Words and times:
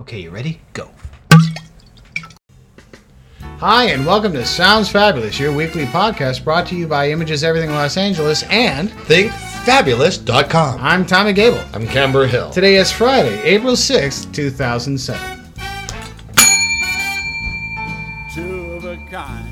Okay, 0.00 0.20
you 0.20 0.30
ready? 0.30 0.60
Go. 0.72 0.90
Hi, 3.58 3.84
and 3.90 4.04
welcome 4.04 4.32
to 4.32 4.44
Sounds 4.44 4.88
Fabulous, 4.88 5.38
your 5.38 5.52
weekly 5.54 5.84
podcast 5.84 6.42
brought 6.42 6.66
to 6.68 6.74
you 6.74 6.88
by 6.88 7.10
Images 7.10 7.44
Everything 7.44 7.70
Los 7.70 7.96
Angeles. 7.96 8.42
And 8.44 8.88
ThinkFabulous.com. 8.90 10.80
I'm 10.80 11.06
Tommy 11.06 11.32
Gable. 11.32 11.62
I'm 11.72 11.86
Camber 11.86 12.26
Hill. 12.26 12.50
Today 12.50 12.74
is 12.76 12.90
Friday, 12.90 13.40
April 13.42 13.74
6th, 13.74 14.32
2007. 14.34 15.38
two 18.34 18.72
of 18.72 18.84
a 18.84 18.96
kind. 19.10 19.48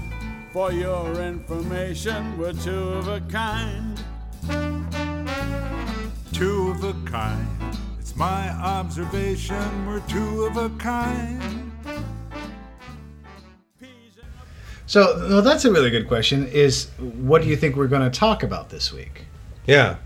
For 0.52 0.72
your 0.72 1.14
information, 1.22 2.36
we're 2.36 2.54
two 2.54 2.88
of 2.94 3.06
a 3.06 3.20
kind. 3.20 4.02
two 6.32 6.70
of 6.70 6.82
a 6.82 6.94
kind. 7.08 7.46
It's 8.20 8.28
my 8.28 8.50
observation, 8.50 9.86
we're 9.86 10.00
two 10.00 10.44
of 10.44 10.58
a 10.58 10.68
kind. 10.76 11.72
So, 14.84 15.26
well, 15.30 15.40
that's 15.40 15.64
a 15.64 15.72
really 15.72 15.88
good 15.88 16.06
question. 16.06 16.46
Is 16.48 16.90
what 16.98 17.40
do 17.40 17.48
you 17.48 17.56
think 17.56 17.76
we're 17.76 17.86
going 17.88 18.02
to 18.02 18.10
talk 18.10 18.42
about 18.42 18.68
this 18.68 18.92
week? 18.92 19.24
Yeah. 19.66 19.96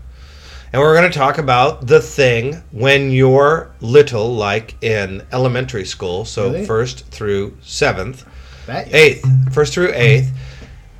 And 0.71 0.81
we're 0.81 0.95
going 0.95 1.11
to 1.11 1.17
talk 1.17 1.39
about 1.39 1.87
the 1.87 1.99
thing 1.99 2.63
when 2.71 3.11
you're 3.11 3.73
little, 3.81 4.33
like 4.33 4.81
in 4.81 5.21
elementary 5.33 5.83
school, 5.83 6.23
so 6.23 6.53
Really? 6.53 6.65
first 6.65 7.07
through 7.07 7.57
seventh, 7.63 8.25
That 8.67 8.93
eighth, 8.93 9.53
first 9.53 9.73
through 9.73 9.91
eighth, 9.93 10.31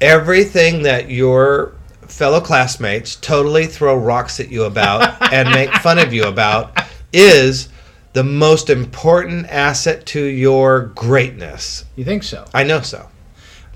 everything 0.02 0.82
that 0.82 1.10
your 1.10 1.76
fellow 2.10 2.42
classmates 2.42 3.16
totally 3.16 3.68
throw 3.68 3.96
rocks 3.96 4.42
at 4.42 4.52
you 4.52 4.66
about 4.66 5.16
and 5.34 5.50
make 5.52 5.72
fun 5.76 5.98
of 5.98 6.12
you 6.14 6.26
about 6.26 6.78
is 7.16 7.70
the 8.14 8.24
most 8.24 8.70
important 8.70 9.48
asset 9.50 10.06
to 10.08 10.24
your 10.24 10.88
greatness. 10.96 11.86
You 11.96 12.06
think 12.06 12.24
so? 12.24 12.46
I 12.54 12.64
know 12.64 12.82
so. 12.82 13.08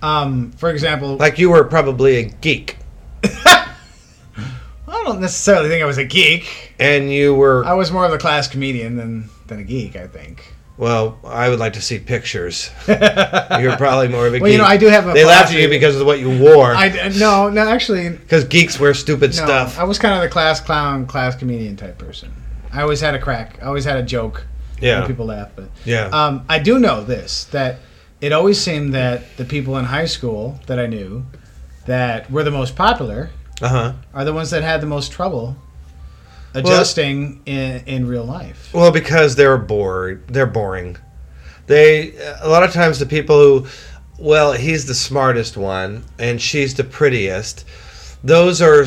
Um, 0.02 0.52
for 0.54 0.70
example, 0.70 1.18
Like 1.18 1.38
you 1.40 1.50
were 1.50 1.64
probably 1.66 2.16
a 2.18 2.24
geek 2.24 2.78
I 4.90 5.04
don't 5.04 5.20
necessarily 5.22 5.70
think 5.70 5.84
I 5.84 5.86
was 5.86 5.98
a 5.98 6.06
geek. 6.06 6.74
and 6.80 7.12
you 7.12 7.36
were 7.36 7.66
I 7.66 7.74
was 7.74 7.92
more 7.92 8.06
of 8.06 8.14
a 8.14 8.18
class 8.18 8.48
comedian 8.48 8.96
than 8.96 9.30
than 9.48 9.60
a 9.60 9.64
geek. 9.64 9.96
I 9.96 10.08
think. 10.08 10.54
Well, 10.78 11.20
I 11.26 11.50
would 11.50 11.60
like 11.60 11.74
to 11.74 11.82
see 11.82 12.00
pictures. 12.00 12.72
You're 12.88 13.76
probably 13.76 14.08
more 14.08 14.28
of 14.28 14.34
a 14.34 14.38
geek. 14.38 14.44
Well, 14.44 14.52
you 14.52 14.58
know, 14.58 14.64
I 14.64 14.78
do 14.78 14.88
have 14.88 15.10
a 15.10 15.12
They 15.12 15.26
laughed 15.26 15.54
at 15.54 15.60
you 15.60 15.68
because 15.68 16.00
of 16.00 16.08
what 16.08 16.20
you 16.20 16.40
wore. 16.40 16.74
I 16.74 17.10
no, 17.20 17.50
no, 17.50 17.68
actually, 17.68 18.10
Because 18.26 18.46
geeks 18.46 18.80
wear 18.80 18.94
stupid 18.94 19.32
no. 19.32 19.44
stuff. 19.46 19.78
I 19.78 19.84
was 19.84 20.00
kind 20.00 20.16
of 20.16 20.22
the 20.22 20.30
class 20.30 20.62
clown, 20.62 21.06
class 21.06 21.36
comedian 21.36 21.76
type 21.76 21.98
person. 21.98 22.32
I 22.72 22.82
always 22.82 23.02
had 23.02 23.16
a 23.16 23.20
crack. 23.20 23.60
I 23.62 23.66
always 23.66 23.86
had 23.86 23.98
a 23.98 24.04
joke. 24.04 24.46
Yeah. 24.82 25.00
When 25.00 25.08
people 25.08 25.26
laugh, 25.26 25.50
but 25.56 25.70
Yeah. 25.86 26.06
Um, 26.08 26.46
I 26.48 26.60
do 26.60 26.80
know 26.80 27.04
this 27.04 27.46
that 27.46 27.80
it 28.22 28.32
always 28.32 28.60
seemed 28.62 28.94
that 28.94 29.36
the 29.38 29.46
people 29.46 29.78
in 29.78 29.86
high 29.86 30.06
school 30.06 30.60
that 30.68 30.80
I 30.80 30.86
knew 30.86 31.26
that 31.86 32.30
were 32.32 32.44
the 32.44 32.52
most 32.52 32.76
popular 32.76 33.30
Uh 33.62 33.68
huh. 33.68 33.94
are 34.14 34.24
the 34.26 34.34
ones 34.34 34.52
that 34.52 34.64
had 34.64 34.80
the 34.82 34.88
most 34.88 35.12
trouble 35.12 35.56
adjusting 36.54 37.42
in 37.46 37.84
in 37.86 38.08
real 38.08 38.24
life. 38.26 38.70
Well, 38.74 38.92
because 38.92 39.36
they're 39.36 39.58
bored. 39.58 40.24
They're 40.28 40.46
boring. 40.48 40.98
They 41.68 42.14
a 42.42 42.50
lot 42.50 42.64
of 42.64 42.74
times 42.74 43.00
the 43.00 43.06
people 43.06 43.38
who, 43.40 43.68
well, 44.18 44.54
he's 44.54 44.86
the 44.86 44.96
smartest 44.96 45.58
one 45.58 46.04
and 46.18 46.42
she's 46.42 46.74
the 46.74 46.84
prettiest. 46.84 47.66
Those 48.24 48.62
are 48.62 48.86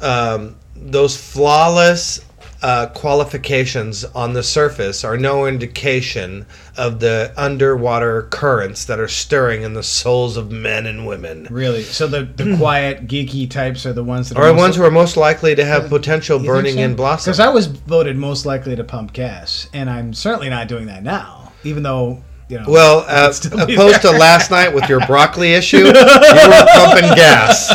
um, 0.00 0.56
those 0.76 1.16
flawless 1.16 2.20
uh, 2.62 2.86
qualifications 2.94 4.04
on 4.04 4.32
the 4.34 4.42
surface 4.42 5.04
are 5.04 5.16
no 5.16 5.46
indication 5.46 6.46
of 6.76 7.00
the 7.00 7.32
underwater 7.36 8.22
currents 8.30 8.84
that 8.84 9.00
are 9.00 9.08
stirring 9.08 9.62
in 9.62 9.74
the 9.74 9.82
souls 9.82 10.36
of 10.36 10.50
men 10.50 10.86
and 10.86 11.06
women. 11.06 11.46
Really, 11.50 11.82
so 11.82 12.06
the 12.06 12.22
the 12.22 12.56
quiet 12.56 13.06
geeky 13.08 13.50
types 13.50 13.84
are 13.84 13.92
the 13.92 14.04
ones 14.04 14.28
that 14.28 14.38
Are 14.38 14.46
the 14.46 14.52
most- 14.54 14.60
ones 14.60 14.76
who 14.76 14.84
are 14.84 14.90
most 14.90 15.16
likely 15.16 15.54
to 15.56 15.64
have 15.64 15.88
potential 15.88 16.38
burning 16.38 16.74
so? 16.76 16.80
in 16.80 16.94
blossom. 16.94 17.30
Because 17.32 17.40
I 17.40 17.48
was 17.48 17.66
voted 17.66 18.16
most 18.16 18.46
likely 18.46 18.76
to 18.76 18.84
pump 18.84 19.12
gas, 19.12 19.68
and 19.72 19.90
I'm 19.90 20.14
certainly 20.14 20.48
not 20.48 20.68
doing 20.68 20.86
that 20.86 21.02
now. 21.02 21.52
Even 21.64 21.82
though 21.82 22.22
you 22.48 22.58
know. 22.58 22.66
Well, 22.68 23.04
uh, 23.08 23.26
could 23.28 23.34
still 23.34 23.66
be 23.66 23.74
opposed 23.74 24.02
to 24.02 24.10
last 24.10 24.50
night 24.50 24.74
with 24.74 24.88
your 24.88 25.04
broccoli 25.06 25.54
issue, 25.54 25.78
you 25.78 25.84
were 25.92 26.66
pumping 26.74 27.14
gas. 27.16 27.68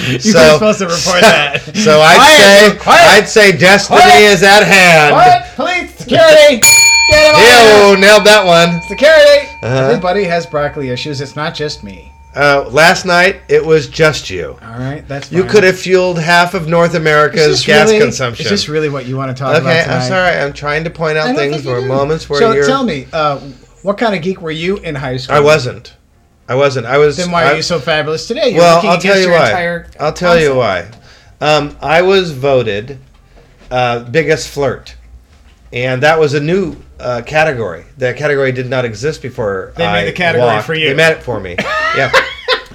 you 0.08 0.14
were 0.34 0.52
supposed 0.54 0.78
to 0.78 0.86
report 0.86 1.20
that. 1.22 1.62
So 1.76 2.00
I'd 2.00 2.16
Quiet, 2.16 2.72
say 2.72 2.78
quiet. 2.78 3.06
I'd 3.22 3.28
say 3.28 3.56
destiny 3.56 4.00
Quiet. 4.00 4.32
is 4.32 4.42
at 4.42 4.62
hand. 4.62 5.14
What? 5.14 5.46
Police, 5.56 5.94
security, 5.96 6.60
get 7.08 7.34
him 7.34 7.94
Ew, 7.94 8.00
nailed 8.00 8.24
that 8.26 8.44
one. 8.46 8.80
Security. 8.82 9.46
Uh-huh. 9.62 9.66
Everybody 9.90 10.24
has 10.24 10.46
broccoli 10.46 10.88
issues. 10.90 11.20
It's 11.20 11.36
not 11.36 11.54
just 11.54 11.82
me. 11.84 12.12
Uh, 12.34 12.64
last 12.70 13.04
night 13.06 13.40
it 13.48 13.64
was 13.64 13.88
just 13.88 14.30
you. 14.30 14.56
All 14.62 14.78
right, 14.78 15.02
that's 15.08 15.32
You 15.32 15.42
could 15.42 15.64
have 15.64 15.76
fueled 15.76 16.16
half 16.20 16.54
of 16.54 16.68
North 16.68 16.94
America's 16.94 17.64
gas 17.66 17.88
really- 17.88 18.00
consumption. 18.00 18.44
Is 18.46 18.50
this 18.50 18.68
really 18.68 18.88
what 18.88 19.06
you 19.06 19.16
want 19.16 19.36
to 19.36 19.40
talk 19.40 19.56
about 19.60 19.66
okay. 19.68 19.82
I'm 19.90 20.08
sorry. 20.08 20.36
I'm 20.36 20.52
trying 20.52 20.84
to 20.84 20.90
point 20.90 21.18
out 21.18 21.34
things 21.34 21.54
think 21.56 21.64
you 21.64 21.70
where 21.72 21.80
do. 21.80 21.88
moments 21.88 22.30
where 22.30 22.38
so 22.38 22.52
you're. 22.52 22.62
So 22.62 22.70
tell 22.70 22.84
me, 22.84 23.06
uh, 23.12 23.40
what 23.82 23.98
kind 23.98 24.14
of 24.14 24.22
geek 24.22 24.40
were 24.40 24.52
you 24.52 24.76
in 24.76 24.94
high 24.94 25.16
school? 25.16 25.34
I 25.34 25.40
wasn't. 25.40 25.96
I 26.50 26.56
wasn't. 26.56 26.84
I 26.86 26.98
was. 26.98 27.16
Then 27.16 27.30
why 27.30 27.44
I- 27.44 27.52
are 27.52 27.56
you 27.56 27.62
so 27.62 27.78
fabulous 27.78 28.26
today? 28.26 28.48
You're 28.48 28.58
well, 28.58 28.84
I'll 28.84 28.98
tell 29.00 29.16
you 29.16 29.30
why. 29.30 29.84
I'll 30.00 30.12
tell 30.12 30.36
you 30.38 30.56
why. 30.56 30.90
Um, 31.40 31.76
I 31.80 32.02
was 32.02 32.32
voted 32.32 32.98
uh, 33.70 34.00
biggest 34.02 34.48
flirt, 34.48 34.96
and 35.72 36.02
that 36.02 36.18
was 36.18 36.34
a 36.34 36.40
new 36.40 36.74
uh, 36.98 37.22
category. 37.24 37.84
That 37.98 38.16
category 38.16 38.50
did 38.50 38.68
not 38.68 38.84
exist 38.84 39.22
before. 39.22 39.72
They 39.76 39.86
made 39.92 40.08
the 40.08 40.12
category 40.12 40.48
walked. 40.48 40.66
for 40.66 40.74
you. 40.74 40.88
They 40.88 40.94
made 40.94 41.12
it 41.12 41.22
for 41.22 41.38
me. 41.38 41.56
Yeah. 41.96 42.12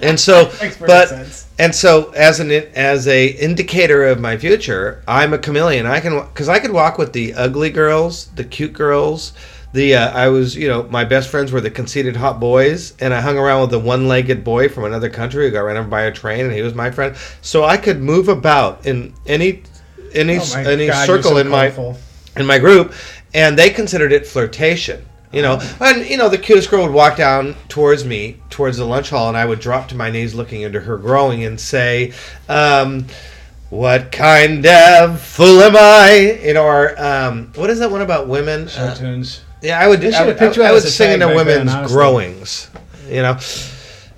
And 0.02 0.20
so, 0.20 0.52
but 0.82 1.08
sense. 1.08 1.48
and 1.58 1.74
so 1.74 2.12
as 2.12 2.42
an 2.42 2.52
as 2.52 3.08
a 3.08 3.28
indicator 3.28 4.06
of 4.06 4.20
my 4.20 4.38
future, 4.38 5.04
I'm 5.08 5.34
a 5.34 5.38
chameleon. 5.38 5.86
I 5.86 6.00
can 6.00 6.20
because 6.28 6.48
I 6.50 6.60
could 6.60 6.72
walk 6.72 6.98
with 6.98 7.12
the 7.14 7.34
ugly 7.34 7.70
girls, 7.70 8.28
the 8.36 8.44
cute 8.44 8.74
girls. 8.74 9.34
The 9.76 9.96
uh, 9.96 10.10
I 10.12 10.30
was 10.30 10.56
you 10.56 10.70
know 10.70 10.84
my 10.84 11.04
best 11.04 11.28
friends 11.28 11.52
were 11.52 11.60
the 11.60 11.70
conceited 11.70 12.16
hot 12.16 12.40
boys, 12.40 12.94
and 13.02 13.14
I 13.14 13.20
hung 13.20 13.38
around 13.38 13.60
with 13.60 13.72
the 13.72 13.80
one-legged 13.80 14.42
boy 14.42 14.70
from 14.70 14.86
another 14.86 15.10
country 15.10 15.46
who 15.46 15.52
got 15.52 15.62
ran 15.62 15.76
over 15.76 15.90
by 15.90 16.04
a 16.04 16.14
train, 16.14 16.46
and 16.46 16.54
he 16.54 16.62
was 16.62 16.74
my 16.74 16.92
friend. 16.92 17.14
So 17.42 17.66
I 17.66 17.76
could 17.76 18.02
move 18.02 18.30
about 18.30 18.86
in 18.86 19.14
any 19.26 19.64
any 20.14 20.40
Oh 20.40 20.54
any 20.56 20.88
God, 20.88 21.06
circle 21.06 21.32
so 21.32 21.38
in 21.40 21.50
my 21.50 21.74
in 22.38 22.46
my 22.46 22.58
group, 22.58 22.94
and 23.34 23.60
they 23.60 23.70
considered 23.70 24.14
it 24.14 24.26
flirtation. 24.26 25.06
You 25.34 25.42
know, 25.42 25.60
and 25.82 26.06
you 26.10 26.16
know, 26.16 26.30
the 26.30 26.38
cutest 26.38 26.70
girl 26.70 26.84
would 26.84 26.94
walk 26.94 27.18
down 27.18 27.58
towards 27.68 28.06
me, 28.06 28.40
towards 28.50 28.78
the 28.78 28.86
lunch 28.86 29.10
hall, 29.10 29.28
and 29.28 29.36
I 29.36 29.44
would 29.44 29.60
drop 29.60 29.90
to 29.90 29.96
my 29.96 30.10
knees, 30.10 30.34
looking 30.34 30.62
into 30.62 30.80
her 30.80 30.98
growing, 30.98 31.44
and 31.44 31.60
say, 31.60 32.14
um, 32.48 33.08
"What 33.70 34.14
kind 34.14 34.66
of 34.66 35.20
fool 35.20 35.60
am 35.62 35.76
I?" 35.76 36.40
You 36.42 36.54
know, 36.54 36.64
or 36.64 36.96
um, 36.98 37.52
what 37.56 37.70
is 37.70 37.80
that 37.80 37.92
one 37.92 38.02
about 38.02 38.30
women? 38.30 38.70
Show 38.70 38.86
Uh. 38.86 39.42
Yeah, 39.66 39.80
I 39.80 39.88
would. 39.88 40.02
They 40.02 40.14
I 40.14 40.22
would, 40.22 40.30
have 40.30 40.40
picked 40.40 40.58
you 40.58 40.64
I 40.64 40.68
out 40.68 40.74
would 40.74 40.84
sing 40.84 41.14
into 41.14 41.28
back 41.28 41.36
then, 41.46 41.66
women's 41.66 41.92
growings. 41.92 42.70
You 43.08 43.22
know. 43.22 43.40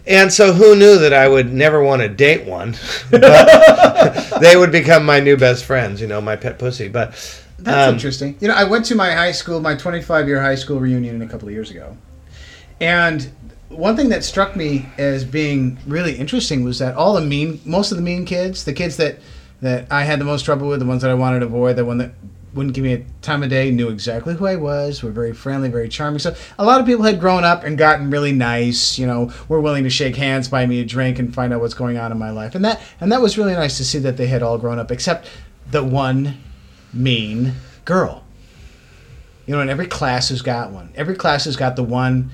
And 0.06 0.32
so, 0.32 0.54
who 0.54 0.76
knew 0.76 0.98
that 1.00 1.14
I 1.14 1.28
would 1.28 1.52
never 1.52 1.84
want 1.84 2.02
to 2.02 2.08
date 2.08 2.46
one? 2.46 2.76
But 3.10 4.40
they 4.42 4.56
would 4.56 4.72
become 4.72 5.06
my 5.06 5.20
new 5.20 5.38
best 5.38 5.66
friends. 5.66 6.02
You 6.02 6.08
know, 6.08 6.22
my 6.22 6.36
pet 6.36 6.60
pussy. 6.60 6.88
But 6.88 7.12
That's 7.60 7.88
um, 7.88 7.94
interesting. 7.94 8.38
You 8.40 8.50
know, 8.50 8.54
I 8.54 8.64
went 8.64 8.86
to 8.86 8.96
my 8.96 9.12
high 9.12 9.32
school, 9.32 9.60
my 9.60 9.76
25 9.76 10.28
year 10.28 10.42
high 10.42 10.56
school 10.56 10.80
reunion 10.80 11.22
a 11.22 11.28
couple 11.28 11.48
of 11.48 11.54
years 11.54 11.72
ago. 11.72 11.98
And 12.80 13.30
one 13.70 13.96
thing 13.96 14.10
that 14.10 14.24
struck 14.24 14.56
me 14.56 14.88
as 14.98 15.26
being 15.26 15.78
really 15.86 16.16
interesting 16.16 16.64
was 16.64 16.80
that 16.80 16.96
all 16.96 17.14
the 17.14 17.22
mean, 17.22 17.60
most 17.66 17.92
of 17.92 17.98
the 17.98 18.04
mean 18.04 18.26
kids, 18.26 18.64
the 18.64 18.74
kids 18.74 18.98
that, 18.98 19.18
that 19.62 19.92
I 19.92 20.04
had 20.04 20.20
the 20.20 20.26
most 20.26 20.44
trouble 20.44 20.68
with, 20.70 20.80
the 20.80 20.86
ones 20.86 21.02
that 21.02 21.12
I 21.12 21.16
wanted 21.16 21.40
to 21.40 21.48
avoid, 21.48 21.76
the 21.76 21.86
one 21.86 21.98
that 21.98 22.12
wouldn't 22.58 22.76
give 22.76 22.84
me 22.84 22.94
a 22.94 23.06
time 23.22 23.44
of 23.44 23.50
day, 23.50 23.72
knew 23.72 23.90
exactly 23.90 24.36
who 24.36 24.46
I 24.48 24.56
was, 24.56 25.04
were 25.04 25.12
very 25.12 25.32
friendly, 25.34 25.70
very 25.70 25.88
charming. 25.88 26.20
So 26.20 26.36
a 26.58 26.66
lot 26.66 26.82
of 26.82 26.88
people 26.88 27.06
had 27.06 27.20
grown 27.20 27.44
up 27.44 27.64
and 27.64 27.78
gotten 27.78 28.10
really 28.10 28.34
nice, 28.34 28.98
you 28.98 29.06
know, 29.06 29.32
were 29.48 29.62
willing 29.62 29.84
to 29.84 29.90
shake 29.90 30.16
hands, 30.16 30.50
buy 30.50 30.66
me 30.66 30.82
a 30.82 30.86
drink, 30.86 31.20
and 31.20 31.34
find 31.34 31.54
out 31.54 31.62
what's 31.62 31.76
going 31.76 31.98
on 31.98 32.12
in 32.12 32.18
my 32.18 32.32
life. 32.32 32.56
And 32.56 32.66
that 32.66 32.82
and 33.00 33.12
that 33.12 33.22
was 33.22 33.38
really 33.38 33.54
nice 33.54 33.78
to 33.78 33.86
see 33.86 34.00
that 34.00 34.18
they 34.18 34.28
had 34.28 34.44
all 34.44 34.58
grown 34.58 34.80
up, 34.80 34.92
except 34.92 35.30
the 35.70 35.84
one 35.84 36.40
mean 36.94 37.54
girl. 37.86 38.24
You 39.46 39.56
know, 39.56 39.62
in 39.62 39.70
every 39.70 39.88
class 39.88 40.30
has 40.30 40.42
got 40.42 40.72
one. 40.72 40.92
Every 40.96 41.16
class 41.16 41.46
has 41.46 41.56
got 41.56 41.76
the 41.76 41.84
one 41.84 42.32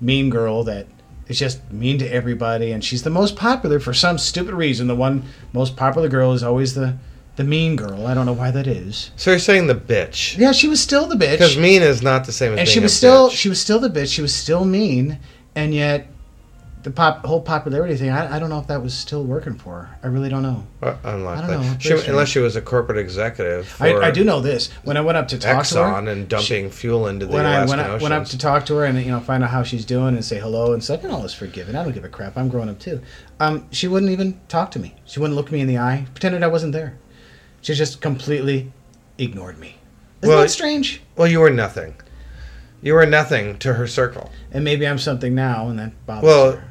mean 0.00 0.30
girl 0.30 0.64
that 0.64 0.86
is 1.28 1.38
just 1.38 1.70
mean 1.70 1.98
to 1.98 2.08
everybody, 2.12 2.72
and 2.72 2.82
she's 2.82 3.02
the 3.02 3.10
most 3.10 3.36
popular 3.36 3.78
for 3.78 3.92
some 3.92 4.16
stupid 4.16 4.54
reason. 4.54 4.86
The 4.86 4.96
one 4.96 5.24
most 5.52 5.76
popular 5.76 6.08
girl 6.08 6.32
is 6.32 6.42
always 6.42 6.74
the 6.74 6.96
the 7.36 7.44
mean 7.44 7.76
girl. 7.76 8.06
I 8.06 8.14
don't 8.14 8.26
know 8.26 8.32
why 8.32 8.50
that 8.50 8.66
is. 8.66 9.10
So 9.16 9.30
you're 9.30 9.38
saying 9.38 9.66
the 9.66 9.74
bitch? 9.74 10.36
Yeah, 10.38 10.52
she 10.52 10.68
was 10.68 10.80
still 10.80 11.06
the 11.06 11.14
bitch. 11.14 11.32
Because 11.32 11.56
mean 11.56 11.82
is 11.82 12.02
not 12.02 12.24
the 12.24 12.32
same 12.32 12.54
as 12.54 12.60
and 12.60 12.68
she 12.68 12.80
was 12.80 12.96
still 12.96 13.28
bitch. 13.28 13.36
she 13.36 13.48
was 13.48 13.60
still 13.60 13.78
the 13.78 13.90
bitch. 13.90 14.12
She 14.12 14.22
was 14.22 14.34
still 14.34 14.64
mean, 14.64 15.18
and 15.54 15.74
yet 15.74 16.08
the 16.86 16.92
pop 16.92 17.26
whole 17.26 17.42
popularity 17.42 17.96
thing. 17.96 18.10
I, 18.10 18.36
I 18.36 18.38
don't 18.38 18.48
know 18.48 18.60
if 18.60 18.68
that 18.68 18.80
was 18.80 18.94
still 18.94 19.24
working 19.24 19.54
for 19.54 19.80
her. 19.82 19.98
I 20.04 20.06
really 20.06 20.28
don't 20.28 20.44
know. 20.44 20.64
Uh, 20.80 20.94
Unlikely. 21.02 21.44
I 21.44 21.46
don't 21.48 21.62
know. 21.62 21.76
She, 21.80 21.88
strange. 21.88 22.06
unless 22.06 22.28
she 22.28 22.38
was 22.38 22.54
a 22.54 22.62
corporate 22.62 22.96
executive 22.96 23.76
I, 23.80 23.94
I 23.96 24.10
do 24.12 24.22
know 24.22 24.40
this. 24.40 24.70
When 24.84 24.96
I 24.96 25.00
went 25.00 25.18
up 25.18 25.26
to 25.28 25.38
talk 25.38 25.66
to 25.66 25.74
her, 25.74 25.82
Exxon 25.82 26.08
and 26.08 26.28
dumping 26.28 26.70
fuel 26.70 27.08
into 27.08 27.26
the 27.26 27.32
when 27.32 27.44
I 27.44 27.56
Alaskan 27.56 27.78
went, 27.78 27.90
up, 27.90 28.02
went 28.02 28.14
up 28.14 28.24
to 28.26 28.38
talk 28.38 28.66
to 28.66 28.76
her 28.76 28.84
and 28.84 28.98
you 29.02 29.10
know 29.10 29.18
find 29.18 29.42
out 29.42 29.50
how 29.50 29.64
she's 29.64 29.84
doing 29.84 30.14
and 30.14 30.24
say 30.24 30.38
hello 30.38 30.74
and 30.74 30.84
stuff, 30.84 31.02
and 31.02 31.12
all 31.12 31.24
is 31.24 31.34
forgiven. 31.34 31.74
I 31.74 31.82
don't 31.82 31.92
give 31.92 32.04
a 32.04 32.08
crap. 32.08 32.38
I'm 32.38 32.48
growing 32.48 32.68
up 32.68 32.78
too. 32.78 33.02
Um, 33.40 33.66
she 33.72 33.88
wouldn't 33.88 34.12
even 34.12 34.40
talk 34.46 34.70
to 34.70 34.78
me. 34.78 34.94
She 35.04 35.18
wouldn't 35.18 35.36
look 35.36 35.50
me 35.50 35.60
in 35.60 35.66
the 35.66 35.78
eye. 35.78 36.06
Pretended 36.14 36.44
I 36.44 36.46
wasn't 36.46 36.72
there. 36.72 36.96
She 37.66 37.74
just 37.74 38.00
completely 38.00 38.70
ignored 39.18 39.58
me. 39.58 39.74
Isn't 40.22 40.32
Well, 40.32 40.42
that 40.42 40.50
strange? 40.50 41.02
well, 41.16 41.26
you 41.26 41.40
were 41.40 41.50
nothing. 41.50 41.96
You 42.80 42.94
were 42.94 43.06
nothing 43.06 43.58
to 43.58 43.72
her 43.74 43.88
circle. 43.88 44.30
And 44.52 44.62
maybe 44.62 44.86
I'm 44.86 44.98
something 45.00 45.34
now, 45.34 45.66
and 45.66 45.76
that 45.80 46.06
bothers 46.06 46.22
Well, 46.22 46.52
her. 46.52 46.64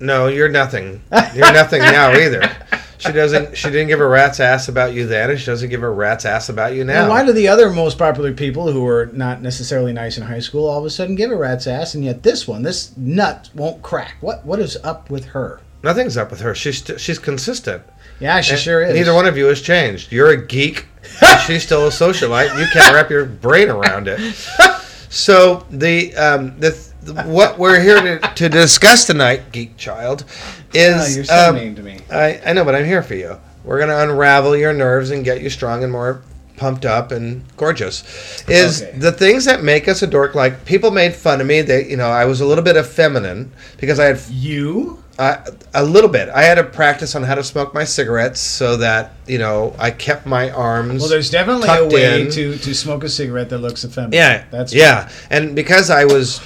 No, 0.00 0.28
you're 0.28 0.48
nothing. 0.48 1.02
You're 1.34 1.52
nothing 1.52 1.82
now 1.82 2.14
either. 2.14 2.50
She 2.96 3.12
doesn't. 3.12 3.58
She 3.58 3.68
didn't 3.68 3.88
give 3.88 4.00
a 4.00 4.06
rat's 4.06 4.40
ass 4.40 4.68
about 4.68 4.94
you 4.94 5.06
then, 5.06 5.28
and 5.28 5.38
she 5.38 5.44
doesn't 5.44 5.68
give 5.68 5.82
a 5.82 5.90
rat's 5.90 6.24
ass 6.24 6.48
about 6.48 6.72
you 6.72 6.82
now. 6.82 7.00
And 7.02 7.10
why 7.10 7.26
do 7.26 7.32
the 7.34 7.48
other 7.48 7.68
most 7.68 7.98
popular 7.98 8.32
people 8.32 8.72
who 8.72 8.84
were 8.84 9.10
not 9.12 9.42
necessarily 9.42 9.92
nice 9.92 10.16
in 10.16 10.22
high 10.22 10.38
school 10.38 10.66
all 10.66 10.78
of 10.78 10.86
a 10.86 10.90
sudden 10.90 11.14
give 11.14 11.30
a 11.30 11.36
rat's 11.36 11.66
ass, 11.66 11.94
and 11.94 12.02
yet 12.02 12.22
this 12.22 12.48
one, 12.48 12.62
this 12.62 12.96
nut, 12.96 13.50
won't 13.54 13.82
crack? 13.82 14.14
What 14.22 14.46
What 14.46 14.60
is 14.60 14.78
up 14.82 15.10
with 15.10 15.26
her? 15.26 15.60
Nothing's 15.82 16.16
up 16.16 16.30
with 16.30 16.40
her. 16.40 16.54
She's 16.54 16.82
she's 16.98 17.18
consistent. 17.18 17.82
Yeah, 18.20 18.40
she 18.40 18.52
And 18.52 18.60
sure 18.60 18.82
is. 18.82 18.94
Neither 18.94 19.14
one 19.14 19.26
of 19.26 19.36
you 19.36 19.46
has 19.46 19.60
changed. 19.60 20.12
You're 20.12 20.30
a 20.30 20.46
geek. 20.46 20.86
she's 21.46 21.64
still 21.64 21.86
a 21.86 21.90
socialite. 21.90 22.56
You 22.58 22.66
can't 22.72 22.94
wrap 22.94 23.10
your 23.10 23.24
brain 23.26 23.68
around 23.68 24.08
it. 24.08 24.20
So 25.12 25.66
the 25.68 26.16
um, 26.16 26.58
the, 26.58 26.70
the 27.02 27.24
what 27.24 27.58
we're 27.58 27.78
here 27.82 28.00
to, 28.18 28.18
to 28.34 28.48
discuss 28.48 29.04
tonight, 29.06 29.52
geek 29.52 29.76
child, 29.76 30.24
Oh, 30.26 30.68
is 30.72 31.16
you're 31.16 31.24
so 31.26 31.50
um, 31.50 31.56
mean 31.56 31.74
to 31.74 31.82
me. 31.82 31.98
I, 32.10 32.40
I 32.46 32.52
know, 32.54 32.64
but 32.64 32.74
I'm 32.74 32.86
here 32.86 33.02
for 33.02 33.14
you. 33.14 33.38
We're 33.62 33.78
gonna 33.78 33.98
unravel 33.98 34.56
your 34.56 34.72
nerves 34.72 35.10
and 35.10 35.22
get 35.22 35.42
you 35.42 35.50
strong 35.50 35.82
and 35.84 35.92
more 35.92 36.22
pumped 36.56 36.86
up 36.86 37.12
and 37.12 37.44
gorgeous. 37.58 38.42
Is 38.48 38.82
Okay. 38.82 38.98
the 39.00 39.12
things 39.12 39.44
that 39.44 39.62
make 39.62 39.86
us 39.86 40.00
a 40.00 40.06
dork? 40.06 40.34
Like 40.34 40.64
people 40.64 40.90
made 40.90 41.14
fun 41.14 41.42
of 41.42 41.46
me. 41.46 41.60
They, 41.60 41.90
you 41.90 41.98
know, 41.98 42.08
I 42.08 42.24
was 42.24 42.40
a 42.40 42.46
little 42.46 42.64
bit 42.64 42.76
effeminate 42.76 43.48
because 43.76 43.98
I 44.00 44.06
had 44.06 44.20
You? 44.30 45.04
Uh, 45.22 45.44
a 45.74 45.84
little 45.84 46.10
bit. 46.10 46.28
I 46.30 46.42
had 46.42 46.56
to 46.56 46.64
practice 46.64 47.14
on 47.14 47.22
how 47.22 47.36
to 47.36 47.44
smoke 47.44 47.72
my 47.72 47.84
cigarettes 47.84 48.40
so 48.40 48.76
that 48.78 49.12
you 49.28 49.38
know 49.38 49.72
I 49.78 49.92
kept 49.92 50.26
my 50.26 50.50
arms. 50.50 51.00
Well, 51.00 51.08
there's 51.08 51.30
definitely 51.30 51.68
a 51.68 51.86
way 51.86 52.22
in. 52.22 52.30
to, 52.32 52.58
to 52.58 52.74
smoke 52.74 53.04
a 53.04 53.08
cigarette 53.08 53.48
that 53.50 53.58
looks 53.58 53.84
effeminate. 53.84 54.14
Yeah, 54.14 54.44
that's 54.50 54.74
yeah, 54.74 55.08
and 55.30 55.54
because 55.54 55.90
I 55.90 56.06
was, 56.06 56.40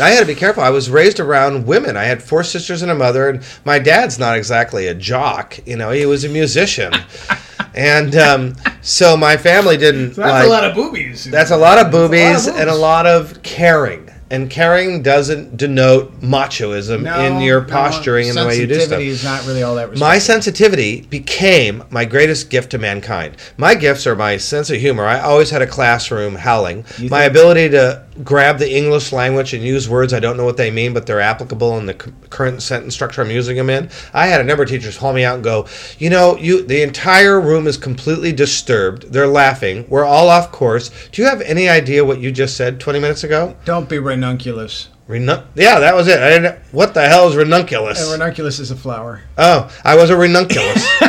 I 0.00 0.08
had 0.10 0.20
to 0.20 0.26
be 0.26 0.34
careful. 0.34 0.64
I 0.64 0.70
was 0.70 0.90
raised 0.90 1.20
around 1.20 1.66
women. 1.66 1.96
I 1.96 2.02
had 2.02 2.20
four 2.20 2.42
sisters 2.42 2.82
and 2.82 2.90
a 2.90 2.96
mother, 2.96 3.28
and 3.28 3.44
my 3.64 3.78
dad's 3.78 4.18
not 4.18 4.36
exactly 4.36 4.88
a 4.88 4.94
jock. 4.94 5.56
You 5.64 5.76
know, 5.76 5.92
he 5.92 6.04
was 6.04 6.24
a 6.24 6.28
musician, 6.28 6.92
and 7.76 8.16
um, 8.16 8.56
so 8.82 9.16
my 9.16 9.36
family 9.36 9.76
didn't. 9.76 10.14
So 10.14 10.22
that's 10.22 10.32
like, 10.32 10.46
a 10.46 10.48
lot 10.48 10.64
of 10.64 10.74
boobies. 10.74 11.26
That's 11.26 11.52
a 11.52 11.56
lot 11.56 11.78
of 11.78 11.92
boobies 11.92 12.46
boobs. 12.46 12.58
and 12.58 12.68
a 12.68 12.74
lot 12.74 13.06
of 13.06 13.40
caring. 13.44 14.10
And 14.28 14.50
caring 14.50 15.02
doesn't 15.02 15.56
denote 15.56 16.20
machoism 16.20 17.02
No, 17.02 17.20
in 17.20 17.40
your 17.40 17.60
no, 17.60 17.68
posturing 17.68 18.28
and 18.28 18.36
the 18.36 18.44
way 18.44 18.58
you 18.58 18.66
do 18.66 18.74
stuff. 18.74 18.88
Sensitivity 18.98 19.08
is 19.08 19.22
not 19.24 19.46
really 19.46 19.62
all 19.62 19.76
that. 19.76 19.96
My 19.96 20.18
sensitivity 20.18 21.02
became 21.02 21.84
my 21.90 22.04
greatest 22.04 22.50
gift 22.50 22.70
to 22.72 22.78
mankind. 22.78 23.36
My 23.56 23.76
gifts 23.76 24.04
are 24.06 24.16
my 24.16 24.36
sense 24.36 24.68
of 24.68 24.78
humor. 24.80 25.04
I 25.04 25.20
always 25.20 25.50
had 25.50 25.62
a 25.62 25.66
classroom 25.66 26.34
howling. 26.34 26.84
You 26.98 27.08
My 27.08 27.22
ability 27.22 27.68
to 27.70 28.04
grab 28.24 28.58
the 28.58 28.74
English 28.74 29.12
language 29.12 29.52
and 29.52 29.62
use 29.62 29.88
words 29.88 30.12
I 30.14 30.20
don't 30.20 30.36
know 30.36 30.44
what 30.44 30.56
they 30.56 30.70
mean, 30.70 30.94
but 30.94 31.06
they're 31.06 31.20
applicable 31.20 31.78
in 31.78 31.86
the 31.86 31.92
c- 31.92 32.10
current 32.30 32.62
sentence 32.62 32.94
structure 32.94 33.22
I'm 33.22 33.30
using 33.30 33.56
them 33.56 33.68
in. 33.70 33.90
I 34.14 34.26
had 34.26 34.40
a 34.40 34.44
number 34.44 34.62
of 34.62 34.68
teachers 34.68 34.96
call 34.96 35.12
me 35.12 35.24
out 35.24 35.34
and 35.36 35.44
go, 35.44 35.66
"You 35.98 36.10
know, 36.10 36.36
you 36.38 36.62
the 36.66 36.82
entire 36.82 37.40
room 37.40 37.66
is 37.66 37.76
completely 37.76 38.32
disturbed. 38.32 39.12
They're 39.12 39.26
laughing. 39.26 39.84
We're 39.88 40.04
all 40.04 40.28
off 40.28 40.50
course. 40.50 40.90
Do 41.12 41.22
you 41.22 41.28
have 41.28 41.40
any 41.42 41.68
idea 41.68 42.04
what 42.04 42.20
you 42.20 42.32
just 42.32 42.56
said 42.56 42.80
20 42.80 42.98
minutes 42.98 43.22
ago?" 43.22 43.54
Don't 43.64 43.88
be 43.88 43.98
ranunculus. 44.16 44.88
Renun- 45.08 45.44
yeah, 45.54 45.78
that 45.78 45.94
was 45.94 46.08
it. 46.08 46.18
I 46.20 46.30
didn't, 46.30 46.58
what 46.72 46.94
the 46.94 47.06
hell 47.08 47.28
is 47.28 47.36
ranunculus? 47.36 48.08
A 48.08 48.12
ranunculus 48.12 48.58
is 48.58 48.70
a 48.70 48.76
flower. 48.76 49.22
Oh, 49.38 49.70
I 49.84 49.94
was 49.94 50.10
a 50.10 50.16
ranunculus. 50.16 50.84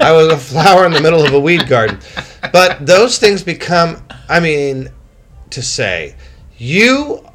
I 0.00 0.12
was 0.12 0.28
a 0.28 0.36
flower 0.36 0.84
in 0.86 0.92
the 0.92 1.00
middle 1.00 1.24
of 1.24 1.32
a 1.32 1.40
weed 1.40 1.68
garden. 1.68 1.98
But 2.52 2.84
those 2.84 3.18
things 3.18 3.42
become, 3.42 4.02
I 4.28 4.40
mean, 4.40 4.90
to 5.50 5.62
say, 5.62 6.16
you 6.58 7.26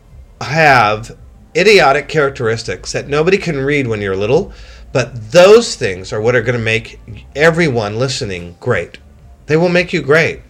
have 0.41 1.17
idiotic 1.55 2.07
characteristics 2.07 2.91
that 2.91 3.07
nobody 3.07 3.37
can 3.37 3.57
read 3.57 3.87
when 3.87 4.01
you're 4.01 4.15
little, 4.15 4.51
but 4.91 5.31
those 5.31 5.75
things 5.75 6.11
are 6.11 6.21
what 6.21 6.35
are 6.35 6.41
going 6.41 6.57
to 6.57 6.63
make 6.63 6.99
everyone 7.35 7.97
listening 7.97 8.57
great. 8.59 8.97
They 9.47 9.57
will 9.57 9.69
make 9.69 9.93
you 9.93 10.01
great. 10.01 10.41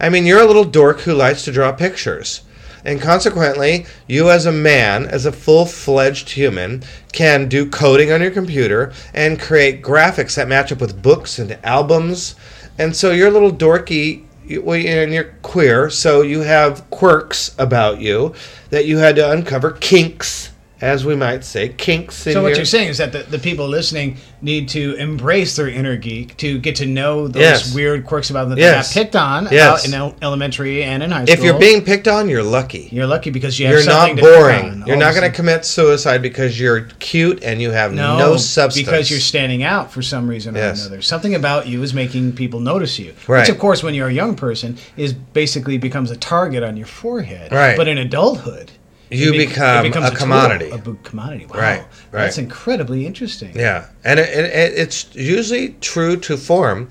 I 0.00 0.08
mean, 0.08 0.24
you're 0.24 0.42
a 0.42 0.46
little 0.46 0.64
dork 0.64 1.00
who 1.00 1.14
likes 1.14 1.44
to 1.44 1.52
draw 1.52 1.72
pictures. 1.72 2.42
And 2.84 3.00
consequently, 3.00 3.86
you 4.06 4.30
as 4.30 4.46
a 4.46 4.52
man, 4.52 5.06
as 5.06 5.26
a 5.26 5.32
full 5.32 5.66
fledged 5.66 6.30
human, 6.30 6.82
can 7.12 7.48
do 7.48 7.68
coding 7.68 8.10
on 8.10 8.20
your 8.20 8.30
computer 8.30 8.92
and 9.14 9.40
create 9.40 9.82
graphics 9.82 10.34
that 10.36 10.48
match 10.48 10.72
up 10.72 10.80
with 10.80 11.02
books 11.02 11.38
and 11.38 11.58
albums. 11.64 12.34
And 12.78 12.94
so 12.96 13.10
you're 13.10 13.28
a 13.28 13.32
little 13.32 13.52
dorky 13.52 14.24
and 14.44 15.12
you're 15.12 15.34
queer, 15.42 15.88
so 15.88 16.22
you 16.22 16.40
have 16.40 16.88
quirks 16.90 17.54
about 17.58 18.00
you 18.00 18.34
that 18.70 18.86
you 18.86 18.98
had 18.98 19.16
to 19.16 19.30
uncover, 19.30 19.72
kinks, 19.72 20.51
as 20.82 21.04
we 21.06 21.14
might 21.14 21.44
say, 21.44 21.68
kinks. 21.68 22.26
In 22.26 22.32
So 22.32 22.42
what 22.42 22.48
your- 22.48 22.56
you're 22.58 22.64
saying 22.66 22.88
is 22.88 22.98
that 22.98 23.12
the, 23.12 23.20
the 23.22 23.38
people 23.38 23.68
listening 23.68 24.16
need 24.42 24.68
to 24.70 24.94
embrace 24.96 25.54
their 25.54 25.68
inner 25.68 25.96
geek 25.96 26.36
to 26.38 26.58
get 26.58 26.74
to 26.76 26.86
know 26.86 27.28
those 27.28 27.40
Yes. 27.40 27.72
weird 27.74 28.04
quirks 28.04 28.30
about 28.30 28.48
them 28.48 28.58
that 28.58 28.60
Yes. 28.60 28.92
they 28.92 29.00
got 29.00 29.04
picked 29.04 29.16
on 29.16 29.46
uh, 29.46 29.50
Yes. 29.52 29.86
in 29.86 29.94
elementary 30.20 30.82
and 30.82 31.04
in 31.04 31.12
high 31.12 31.24
school. 31.24 31.34
If 31.34 31.44
you're 31.44 31.58
being 31.60 31.82
picked 31.84 32.08
on, 32.08 32.28
you're 32.28 32.42
lucky. 32.42 32.88
you're 32.90 33.06
lucky 33.06 33.30
because 33.30 33.60
you 33.60 33.68
something 33.80 33.86
not 33.86 34.06
to 34.08 34.14
pick 34.16 34.24
boring. 34.40 34.82
on. 34.82 34.84
You're 34.88 34.96
not 34.96 35.14
going 35.14 35.30
to 35.30 35.34
commit 35.34 35.64
suicide 35.64 36.20
because 36.20 36.58
you're 36.58 36.88
cute 36.98 37.44
and 37.44 37.62
you 37.62 37.70
have 37.70 37.92
no, 37.94 38.18
no, 38.18 38.36
substance. 38.36 38.84
because 38.84 39.08
you're 39.08 39.20
standing 39.20 39.62
out 39.62 39.92
for 39.92 40.02
some 40.02 40.26
reason 40.26 40.56
or 40.56 40.60
another. 40.60 41.00
Something 41.00 41.36
about 41.36 41.68
you 41.68 41.80
is 41.84 41.94
making 41.94 42.32
people 42.32 42.58
notice 42.58 42.98
you. 42.98 43.14
Right. 43.28 43.42
Which, 43.42 43.50
of 43.50 43.58
course, 43.60 43.84
when 43.84 43.94
you're 43.94 44.08
a 44.08 44.12
young 44.12 44.34
person, 44.34 44.76
is 44.96 45.12
basically 45.12 45.78
becomes 45.78 46.10
a 46.10 46.16
target 46.16 46.64
on 46.64 46.76
your 46.76 46.86
forehead. 46.88 47.52
Right. 47.52 47.76
But 47.76 47.86
in 47.86 47.98
adulthood, 47.98 48.72
You 49.12 49.32
it 49.34 49.38
become 49.48 49.86
a 49.86 49.90
tool, 49.90 50.10
commodity. 50.16 50.70
a 50.70 50.78
b- 50.78 50.96
commodity. 51.02 51.46
Wow. 51.46 51.58
Right, 51.58 51.80
right. 52.12 52.22
That's 52.22 52.38
incredibly 52.38 53.06
interesting. 53.06 53.54
Yeah, 53.54 53.86
and 54.04 54.18
it, 54.20 54.28
it, 54.28 54.44
it- 54.46 54.78
it's 54.78 55.14
usually 55.14 55.70
true 55.80 56.16
to 56.18 56.36
form 56.36 56.88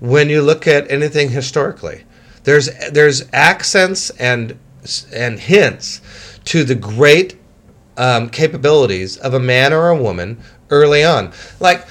when 0.00 0.28
you 0.28 0.42
look 0.42 0.66
at 0.66 0.90
anything 0.90 1.30
historically. 1.30 2.04
There's 2.44 2.68
there's 2.90 3.24
accents 3.32 4.10
and 4.10 4.58
and 5.14 5.38
hints 5.38 6.00
to 6.46 6.64
the 6.64 6.74
great 6.74 7.36
um, 7.96 8.28
capabilities 8.30 9.16
of 9.18 9.34
a 9.34 9.40
man 9.40 9.72
or 9.72 9.88
a 9.90 9.96
woman 9.96 10.42
early 10.70 11.04
on. 11.04 11.32
Like, 11.60 11.86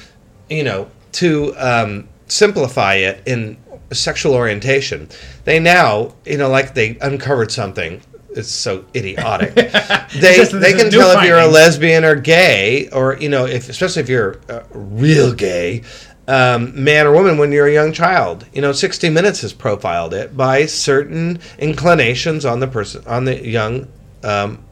you 0.50 0.64
know, 0.64 0.90
to 1.14 1.54
um, 1.58 2.10
simplify 2.28 2.96
it 2.96 3.22
in 3.26 3.58
sexual 3.94 4.34
orientation, 4.34 5.08
they 5.46 5.60
now, 5.60 6.14
you 6.26 6.38
know, 6.38 6.50
like 6.50 6.74
they 6.74 6.98
uncovered 7.02 7.52
something. 7.52 8.02
It's 8.36 8.50
so 8.50 8.86
idiotic. 8.96 9.54
they 9.56 10.36
just- 10.36 10.52
they 10.52 10.72
can 10.74 10.90
tell 11.00 11.12
if 11.12 11.28
you're 11.28 11.38
a 11.40 11.48
lesbian 11.54 12.06
or 12.06 12.16
gay, 12.16 12.90
or 12.90 13.18
you 13.18 13.30
know, 13.30 13.46
if 13.46 13.70
especially 13.70 14.02
if 14.04 14.10
you're 14.10 14.40
uh, 14.50 14.62
real 14.72 15.34
gay, 15.34 15.84
um, 16.28 16.84
man 16.84 17.08
or 17.08 17.12
woman 17.14 17.38
when 17.38 17.52
you're 17.52 17.68
a 17.68 17.74
young 17.74 17.92
child. 17.92 18.46
You 18.54 18.62
know, 18.62 18.72
60 18.72 19.10
Minutes 19.10 19.42
has 19.42 19.52
profiled 19.54 20.14
it 20.14 20.38
by 20.38 20.66
certain 20.66 21.40
inclinations 21.60 22.46
on 22.46 22.60
the 22.60 22.68
person 22.68 23.04
on 23.08 23.26
the 23.26 23.46
young. 23.48 23.88
Um, 24.24 24.64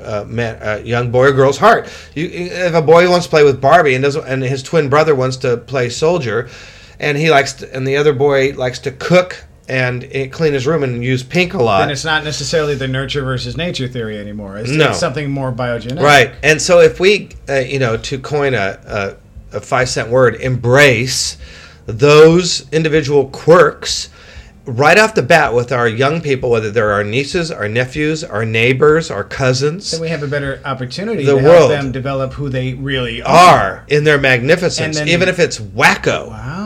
uh, 0.00 0.24
man, 0.26 0.58
uh, 0.62 0.82
young 0.82 1.10
boy 1.10 1.26
or 1.28 1.32
girl's 1.32 1.58
heart. 1.58 1.86
You, 2.14 2.26
if 2.32 2.72
a 2.74 2.80
boy 2.80 3.10
wants 3.10 3.26
to 3.26 3.30
play 3.30 3.44
with 3.44 3.60
Barbie 3.60 3.94
and 3.94 4.02
doesn't, 4.02 4.24
and 4.26 4.42
his 4.42 4.62
twin 4.62 4.88
brother 4.88 5.14
wants 5.14 5.36
to 5.38 5.58
play 5.58 5.90
soldier, 5.90 6.48
and 6.98 7.18
he 7.18 7.30
likes, 7.30 7.52
to, 7.54 7.76
and 7.76 7.86
the 7.86 7.98
other 7.98 8.14
boy 8.14 8.52
likes 8.54 8.78
to 8.80 8.90
cook 8.90 9.44
and 9.68 10.02
clean 10.32 10.52
his 10.52 10.66
room 10.66 10.82
and 10.82 11.04
use 11.04 11.22
pink 11.22 11.54
a 11.54 11.62
lot. 11.62 11.80
Then 11.80 11.90
it's 11.90 12.04
not 12.04 12.24
necessarily 12.24 12.74
the 12.74 12.88
nurture 12.88 13.22
versus 13.22 13.56
nature 13.56 13.86
theory 13.88 14.18
anymore. 14.18 14.58
It's, 14.58 14.70
No. 14.70 14.90
it's 14.90 14.98
something 14.98 15.30
more 15.30 15.52
biogenetic. 15.52 16.00
Right. 16.02 16.32
And 16.42 16.60
so 16.60 16.80
if 16.80 16.98
we, 17.00 17.30
uh, 17.48 17.54
you 17.60 17.78
know, 17.78 17.96
to 17.96 18.18
coin 18.18 18.54
a, 18.54 19.16
a, 19.52 19.56
a 19.56 19.60
five 19.60 19.88
cent 19.88 20.08
word, 20.10 20.34
embrace 20.36 21.36
those 21.86 22.68
individual 22.72 23.26
quirks 23.28 24.08
right 24.64 24.96
off 24.98 25.14
the 25.16 25.22
bat 25.22 25.52
with 25.54 25.72
our 25.72 25.88
young 25.88 26.20
people, 26.20 26.48
whether 26.50 26.70
they're 26.70 26.92
our 26.92 27.02
nieces, 27.02 27.50
our 27.50 27.68
nephews, 27.68 28.22
our 28.22 28.44
neighbors, 28.44 29.10
our 29.10 29.24
cousins, 29.24 29.90
Then 29.90 30.00
we 30.00 30.08
have 30.08 30.22
a 30.22 30.28
better 30.28 30.60
opportunity 30.64 31.24
The 31.24 31.36
to 31.36 31.42
world. 31.42 31.70
help 31.70 31.82
them 31.82 31.90
develop 31.92 32.32
who 32.34 32.48
they 32.48 32.74
really 32.74 33.20
are. 33.22 33.32
are 33.34 33.84
in 33.88 34.04
their 34.04 34.18
magnificence, 34.18 35.00
even 35.00 35.28
if 35.28 35.38
it's 35.40 35.58
wacko. 35.58 36.28
Wow. 36.28 36.61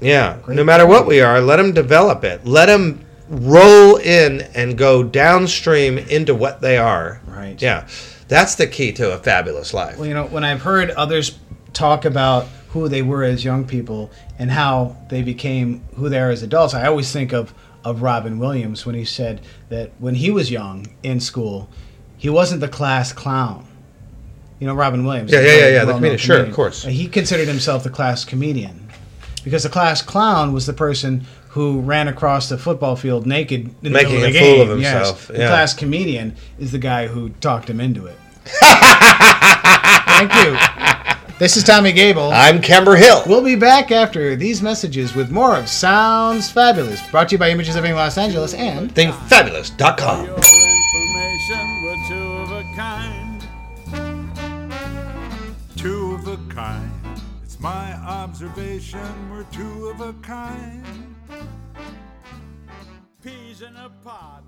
Yeah. 0.00 0.38
Great 0.42 0.56
no 0.56 0.64
matter 0.64 0.86
what 0.86 1.06
we 1.06 1.20
are, 1.20 1.40
let 1.40 1.56
them 1.56 1.72
develop 1.72 2.24
it. 2.24 2.46
Let 2.46 2.66
them 2.66 3.04
roll 3.28 3.96
in 3.96 4.42
and 4.54 4.76
go 4.76 5.02
downstream 5.02 5.98
into 5.98 6.34
what 6.34 6.60
they 6.60 6.76
are. 6.78 7.20
Right. 7.26 7.60
Yeah. 7.60 7.86
That's 8.28 8.54
the 8.54 8.66
key 8.66 8.92
to 8.92 9.12
a 9.12 9.18
fabulous 9.18 9.72
life. 9.74 9.98
Well, 9.98 10.06
you 10.06 10.14
know, 10.14 10.26
when 10.26 10.44
I've 10.44 10.62
heard 10.62 10.90
others 10.90 11.38
talk 11.72 12.04
about 12.04 12.46
who 12.68 12.88
they 12.88 13.02
were 13.02 13.24
as 13.24 13.44
young 13.44 13.64
people 13.66 14.10
and 14.38 14.50
how 14.50 14.96
they 15.08 15.22
became 15.22 15.82
who 15.96 16.08
they 16.08 16.20
are 16.20 16.30
as 16.30 16.42
adults, 16.42 16.74
I 16.74 16.86
always 16.86 17.12
think 17.12 17.32
of, 17.32 17.52
of 17.84 18.02
Robin 18.02 18.38
Williams 18.38 18.86
when 18.86 18.94
he 18.94 19.04
said 19.04 19.40
that 19.68 19.90
when 19.98 20.14
he 20.14 20.30
was 20.30 20.50
young 20.50 20.86
in 21.02 21.18
school, 21.20 21.68
he 22.16 22.28
wasn't 22.28 22.60
the 22.60 22.68
class 22.68 23.12
clown. 23.12 23.66
You 24.58 24.66
know, 24.66 24.74
Robin 24.74 25.04
Williams. 25.04 25.32
Yeah, 25.32 25.40
yeah, 25.40 25.56
yeah, 25.56 25.68
yeah, 25.68 25.84
the 25.86 25.94
comedian. 25.94 26.18
Sure, 26.18 26.44
of 26.44 26.52
course. 26.52 26.84
He 26.84 27.08
considered 27.08 27.48
himself 27.48 27.82
the 27.82 27.90
class 27.90 28.24
comedian 28.24 28.89
because 29.42 29.62
the 29.62 29.68
class 29.68 30.02
clown 30.02 30.52
was 30.52 30.66
the 30.66 30.72
person 30.72 31.24
who 31.50 31.80
ran 31.80 32.06
across 32.08 32.48
the 32.48 32.56
football 32.58 32.94
field 32.96 33.26
naked 33.26 33.62
in 33.62 33.74
the 33.82 33.90
Making 33.90 34.20
middle 34.20 34.26
of 34.26 34.32
the 34.32 34.38
a 34.38 34.42
fool 34.56 34.64
game. 34.66 34.70
of 34.70 34.80
Yes. 34.80 34.94
himself, 34.94 35.26
The 35.28 35.34
class 35.34 35.74
comedian 35.74 36.36
is 36.58 36.72
the 36.72 36.78
guy 36.78 37.06
who 37.08 37.30
talked 37.40 37.68
him 37.68 37.80
into 37.80 38.06
it. 38.06 38.16
Thank 40.06 40.34
you. 40.44 40.56
This 41.38 41.56
is 41.56 41.64
Tommy 41.64 41.92
Gable. 41.92 42.30
I'm 42.32 42.60
Camber 42.60 42.96
Hill. 42.96 43.22
We'll 43.26 43.42
be 43.42 43.56
back 43.56 43.90
after 43.90 44.36
these 44.36 44.60
messages 44.60 45.14
with 45.14 45.30
more 45.30 45.56
of 45.56 45.68
Sounds 45.68 46.50
Fabulous, 46.50 47.00
brought 47.10 47.30
to 47.30 47.34
you 47.34 47.38
by 47.38 47.48
Images 47.50 47.76
of 47.76 47.84
Los 47.84 48.18
Angeles 48.18 48.52
and 48.54 48.94
ThinkFabulous.com. 48.94 50.59
observation. 58.42 59.30
We're 59.30 59.44
two 59.52 59.88
of 59.88 60.00
a 60.00 60.14
kind. 60.22 61.14
Peas 63.22 63.60
in 63.60 63.76
a 63.76 63.90
pod. 64.02 64.44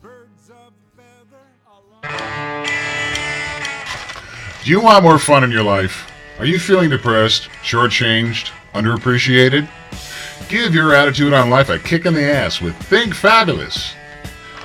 Birds 0.00 0.48
of 0.50 0.72
feather. 0.94 1.42
Do 4.64 4.70
you 4.70 4.80
want 4.80 5.02
more 5.02 5.18
fun 5.18 5.42
in 5.42 5.50
your 5.50 5.64
life? 5.64 6.08
Are 6.38 6.44
you 6.44 6.60
feeling 6.60 6.88
depressed, 6.88 7.48
shortchanged, 7.64 8.52
underappreciated? 8.74 9.68
Give 10.48 10.72
your 10.72 10.94
attitude 10.94 11.32
on 11.32 11.50
life 11.50 11.68
a 11.68 11.80
kick 11.80 12.06
in 12.06 12.14
the 12.14 12.30
ass 12.30 12.60
with 12.60 12.76
Think 12.76 13.12
Fabulous. 13.12 13.94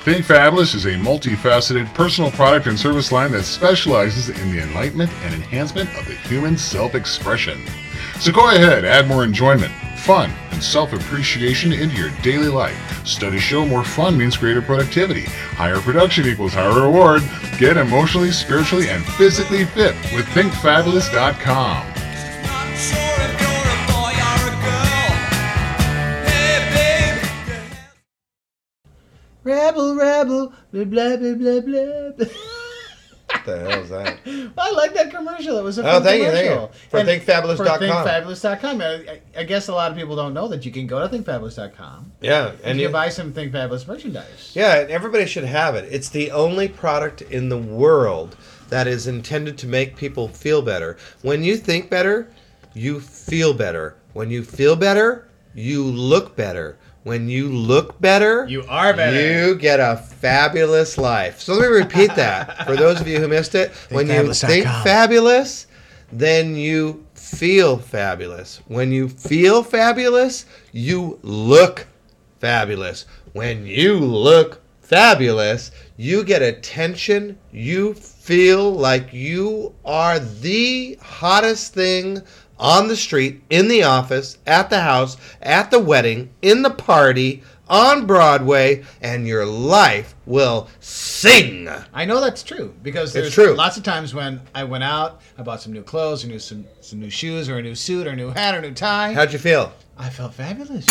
Think 0.04 0.24
Fabulous 0.24 0.74
is 0.74 0.86
a 0.86 0.92
multifaceted 0.92 1.92
personal 1.94 2.30
product 2.30 2.68
and 2.68 2.78
service 2.78 3.10
line 3.10 3.32
that 3.32 3.42
specializes 3.42 4.28
in 4.28 4.52
the 4.52 4.62
enlightenment 4.62 5.10
and 5.24 5.34
enhancement 5.34 5.90
of 5.98 6.06
the 6.06 6.14
human 6.14 6.56
self 6.56 6.94
expression. 6.94 7.60
So 8.22 8.30
go 8.30 8.50
ahead, 8.50 8.84
add 8.84 9.08
more 9.08 9.24
enjoyment, 9.24 9.72
fun, 9.96 10.30
and 10.52 10.62
self 10.62 10.92
appreciation 10.92 11.72
into 11.72 11.96
your 11.96 12.10
daily 12.22 12.46
life. 12.46 13.04
Studies 13.04 13.42
show 13.42 13.66
more 13.66 13.82
fun 13.82 14.16
means 14.16 14.36
greater 14.36 14.62
productivity. 14.62 15.24
Higher 15.24 15.80
production 15.80 16.26
equals 16.28 16.52
higher 16.52 16.82
reward. 16.82 17.24
Get 17.58 17.76
emotionally, 17.76 18.30
spiritually, 18.30 18.88
and 18.90 19.04
physically 19.04 19.64
fit 19.64 19.96
with 20.14 20.24
ThinkFabulous.com. 20.26 21.82
Rebel, 29.42 29.96
Rebel, 29.96 30.52
blah, 30.70 30.84
blah, 30.84 31.16
blah, 31.16 31.60
blah, 31.60 32.10
blah. 32.12 32.26
What 33.44 33.56
the 33.60 33.70
hell 33.70 33.82
is 33.82 33.88
that? 33.90 34.18
I 34.58 34.70
like 34.72 34.94
that 34.94 35.10
commercial. 35.10 35.58
It 35.58 35.62
was 35.62 35.78
a 35.78 35.82
Oh, 35.82 35.92
fun 35.94 36.02
thank 36.04 36.22
you, 36.22 36.30
thank 36.30 36.44
you. 36.44 36.50
commercial. 36.54 36.72
For 36.90 36.98
And 36.98 37.08
thinkfabulous.com. 37.08 37.78
For 37.78 37.84
thinkfabulous.com. 37.86 38.80
I, 38.80 38.84
I- 38.86 39.20
I 39.34 39.44
guess 39.44 39.68
a 39.68 39.72
lot 39.74 39.90
of 39.90 39.96
people 39.96 40.14
don't 40.14 40.34
know 40.34 40.46
that 40.48 40.64
you 40.66 40.72
can 40.72 40.86
go 40.86 41.00
to 41.00 41.08
thinkfabulous.com 41.08 42.12
Yeah, 42.20 42.48
and 42.50 42.60
and 42.64 42.78
you 42.80 42.86
you 42.88 42.92
buy 42.92 43.08
some 43.08 43.32
Think 43.32 43.52
Fabulous 43.52 43.86
merchandise. 43.88 44.52
Yeah, 44.54 44.80
and 44.80 44.90
everybody 44.90 45.26
should 45.26 45.44
have 45.44 45.74
it. 45.74 45.88
It's 45.90 46.08
the 46.10 46.30
only 46.30 46.68
product 46.68 47.22
in 47.22 47.48
the 47.48 47.58
world 47.58 48.36
that 48.68 48.86
is 48.86 49.06
intended 49.06 49.56
to 49.58 49.66
make 49.66 49.96
people 49.96 50.28
feel 50.28 50.62
better. 50.62 50.96
When 51.22 51.42
you 51.42 51.56
think 51.56 51.88
better, 51.90 52.28
you 52.74 53.00
feel 53.00 53.52
better. 53.54 53.96
When 54.12 54.30
you 54.30 54.44
feel 54.44 54.76
better, 54.76 55.28
you 55.54 55.82
look 55.84 56.36
better. 56.36 56.76
When 57.04 57.28
you 57.28 57.48
look 57.48 58.00
better, 58.00 58.46
You 58.48 58.64
are 58.68 58.94
better. 58.94 59.48
You 59.48 59.54
get 59.56 59.80
a 59.80 59.96
fabulous 59.96 60.96
life. 60.98 61.40
So 61.40 61.54
let 61.54 61.62
me 61.70 61.76
repeat 61.78 62.14
that 62.14 62.64
for 62.66 62.76
those 62.76 63.00
of 63.00 63.08
you 63.08 63.18
who 63.18 63.28
missed 63.28 63.54
it. 63.54 63.72
when 63.90 64.08
you 64.08 64.32
think 64.32 64.64
fabulous, 64.66 65.66
then 66.12 66.54
you 66.54 67.04
feel 67.14 67.78
fabulous. 67.78 68.60
When 68.68 68.92
you 68.92 69.08
feel 69.08 69.62
fabulous, 69.64 70.44
you 70.70 71.18
look 71.22 71.86
fabulous. 72.38 73.06
When 73.32 73.66
you 73.66 73.98
look 73.98 74.60
fabulous, 74.80 75.70
you 75.96 76.22
get 76.22 76.42
attention. 76.42 77.38
You 77.50 77.94
feel 77.94 78.72
like 78.72 79.12
you 79.12 79.74
are 79.84 80.18
the 80.18 80.98
hottest 81.02 81.72
thing 81.74 82.20
on 82.62 82.86
the 82.86 82.96
street, 82.96 83.42
in 83.50 83.66
the 83.66 83.82
office, 83.82 84.38
at 84.46 84.70
the 84.70 84.80
house, 84.80 85.16
at 85.42 85.70
the 85.72 85.80
wedding, 85.80 86.30
in 86.40 86.62
the 86.62 86.70
party, 86.70 87.42
on 87.68 88.06
Broadway, 88.06 88.84
and 89.00 89.26
your 89.26 89.44
life 89.44 90.14
will 90.26 90.68
sing. 90.78 91.68
I 91.92 92.04
know 92.04 92.20
that's 92.20 92.42
true 92.42 92.72
because 92.82 93.12
there's 93.12 93.34
true. 93.34 93.54
lots 93.54 93.76
of 93.76 93.82
times 93.82 94.14
when 94.14 94.40
I 94.54 94.62
went 94.62 94.84
out, 94.84 95.20
I 95.36 95.42
bought 95.42 95.60
some 95.60 95.72
new 95.72 95.82
clothes, 95.82 96.24
or 96.24 96.28
new 96.28 96.38
some, 96.38 96.64
some 96.80 97.00
new 97.00 97.10
shoes, 97.10 97.48
or 97.48 97.58
a 97.58 97.62
new 97.62 97.74
suit, 97.74 98.06
or 98.06 98.10
a 98.10 98.16
new 98.16 98.30
hat, 98.30 98.54
or 98.54 98.58
a 98.58 98.62
new 98.62 98.74
tie. 98.74 99.12
How'd 99.12 99.32
you 99.32 99.38
feel? 99.40 99.72
I 99.98 100.08
felt 100.08 100.34
fabulous. 100.34 100.86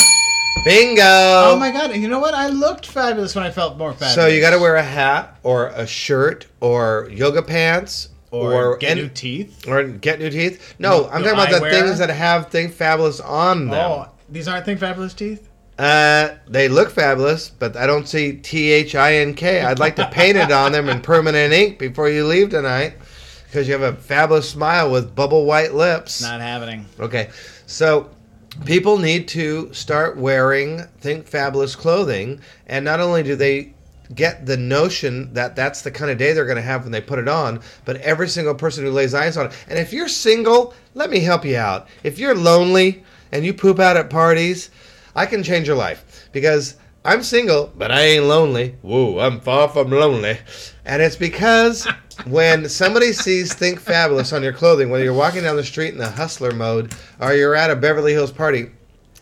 Bingo! 0.65 1.01
Oh 1.01 1.57
my 1.57 1.71
god! 1.71 1.91
And 1.91 2.01
you 2.01 2.09
know 2.09 2.19
what? 2.19 2.33
I 2.33 2.49
looked 2.49 2.85
fabulous 2.85 3.33
when 3.33 3.45
I 3.45 3.51
felt 3.51 3.77
more 3.77 3.93
fabulous. 3.93 4.15
So 4.15 4.27
you 4.27 4.41
got 4.41 4.51
to 4.51 4.59
wear 4.59 4.75
a 4.75 4.83
hat 4.83 5.39
or 5.43 5.67
a 5.67 5.87
shirt 5.87 6.47
or 6.59 7.07
yoga 7.09 7.41
pants 7.41 8.09
or, 8.31 8.53
or 8.73 8.77
get 8.77 8.95
new 8.97 9.09
teeth. 9.09 9.67
or 9.67 9.83
get 9.83 10.19
new 10.19 10.29
teeth. 10.29 10.75
No, 10.79 11.01
No- 11.01 11.09
I'm 11.09 11.21
talking 11.23 11.33
about 11.39 11.51
the 11.51 11.69
things 11.69 11.99
that 11.99 12.09
have 12.09 12.47
Think 12.49 12.73
Fabulous 12.73 13.19
on 13.19 13.67
them. 13.67 13.75
Oh, 13.79 14.07
these 14.29 14.47
aren't 14.47 14.65
Think 14.65 14.79
Fabulous 14.79 15.13
teeth. 15.13 15.47
Uh, 15.77 16.35
they 16.47 16.67
look 16.67 16.91
fabulous, 16.91 17.49
but 17.49 17.75
I 17.75 17.87
don't 17.87 18.07
see 18.07 18.33
T 18.33 18.71
H 18.71 18.93
I 18.95 19.15
N 19.15 19.33
K. 19.33 19.61
I'd 19.61 19.79
like 19.79 19.95
to 19.95 20.07
paint 20.09 20.37
it 20.37 20.51
on 20.51 20.71
them 20.73 20.89
in 20.89 21.01
permanent 21.13 21.53
ink 21.53 21.79
before 21.79 22.07
you 22.09 22.25
leave 22.27 22.49
tonight, 22.51 22.93
because 23.47 23.67
you 23.67 23.73
have 23.77 23.81
a 23.81 23.97
fabulous 23.99 24.47
smile 24.49 24.91
with 24.91 25.15
bubble 25.15 25.45
white 25.45 25.73
lips. 25.73 26.21
Not 26.21 26.39
happening. 26.39 26.85
Okay, 26.99 27.29
so 27.65 28.11
people 28.65 28.97
need 28.99 29.27
to 29.29 29.73
start 29.73 30.17
wearing 30.17 30.83
Think 30.99 31.25
Fabulous 31.25 31.75
clothing, 31.75 32.41
and 32.67 32.85
not 32.85 32.99
only 32.99 33.23
do 33.23 33.35
they 33.35 33.73
get 34.15 34.45
the 34.45 34.57
notion 34.57 35.33
that 35.33 35.55
that's 35.55 35.81
the 35.81 35.91
kind 35.91 36.11
of 36.11 36.17
day 36.17 36.33
they're 36.33 36.45
going 36.45 36.55
to 36.55 36.61
have 36.61 36.83
when 36.83 36.91
they 36.91 37.01
put 37.01 37.19
it 37.19 37.27
on, 37.27 37.61
but 37.85 37.97
every 37.97 38.27
single 38.27 38.55
person 38.55 38.83
who 38.83 38.91
lays 38.91 39.13
eyes 39.13 39.37
on 39.37 39.47
it. 39.47 39.65
And 39.67 39.79
if 39.79 39.93
you're 39.93 40.07
single, 40.07 40.73
let 40.93 41.09
me 41.09 41.19
help 41.19 41.45
you 41.45 41.57
out. 41.57 41.87
If 42.03 42.19
you're 42.19 42.35
lonely 42.35 43.03
and 43.31 43.45
you 43.45 43.53
poop 43.53 43.79
out 43.79 43.97
at 43.97 44.09
parties, 44.09 44.69
I 45.15 45.25
can 45.25 45.43
change 45.43 45.67
your 45.67 45.77
life 45.77 46.29
because 46.31 46.75
I'm 47.03 47.23
single, 47.23 47.71
but 47.75 47.91
I 47.91 48.01
ain't 48.01 48.25
lonely. 48.25 48.75
Whoa, 48.81 49.19
I'm 49.19 49.39
far 49.39 49.67
from 49.69 49.89
lonely. 49.89 50.37
And 50.85 51.01
it's 51.01 51.15
because 51.15 51.87
when 52.25 52.69
somebody 52.69 53.11
sees 53.11 53.53
Think 53.53 53.79
Fabulous 53.79 54.33
on 54.33 54.43
your 54.43 54.53
clothing, 54.53 54.89
whether 54.89 55.03
you're 55.03 55.13
walking 55.13 55.43
down 55.43 55.55
the 55.55 55.63
street 55.63 55.93
in 55.93 55.97
the 55.97 56.11
hustler 56.11 56.51
mode 56.51 56.93
or 57.19 57.33
you're 57.33 57.55
at 57.55 57.71
a 57.71 57.75
Beverly 57.75 58.13
Hills 58.13 58.31
party, 58.31 58.69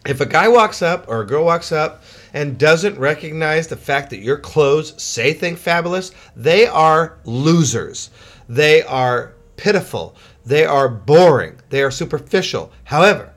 if 0.05 0.22
a 0.22 0.25
guy 0.25 0.48
walks 0.48 0.81
up 0.81 1.08
or 1.08 1.22
a 1.22 1.27
girl 1.27 1.46
walks 1.46 1.72
up 1.72 2.03
and 2.33 2.57
doesn't 2.57 3.00
recognize 3.00 3.67
the 3.67 3.75
fact 3.75 4.09
that 4.09 4.19
your 4.19 4.38
clothes 4.38 5.01
say 5.01 5.33
Think 5.33 5.57
Fabulous, 5.57 6.12
they 6.36 6.67
are 6.67 7.17
losers. 7.25 8.09
They 8.48 8.83
are 8.83 9.33
pitiful. 9.57 10.15
They 10.45 10.65
are 10.65 10.89
boring. 10.89 11.59
They 11.69 11.83
are 11.83 11.91
superficial. 11.91 12.71
However, 12.83 13.33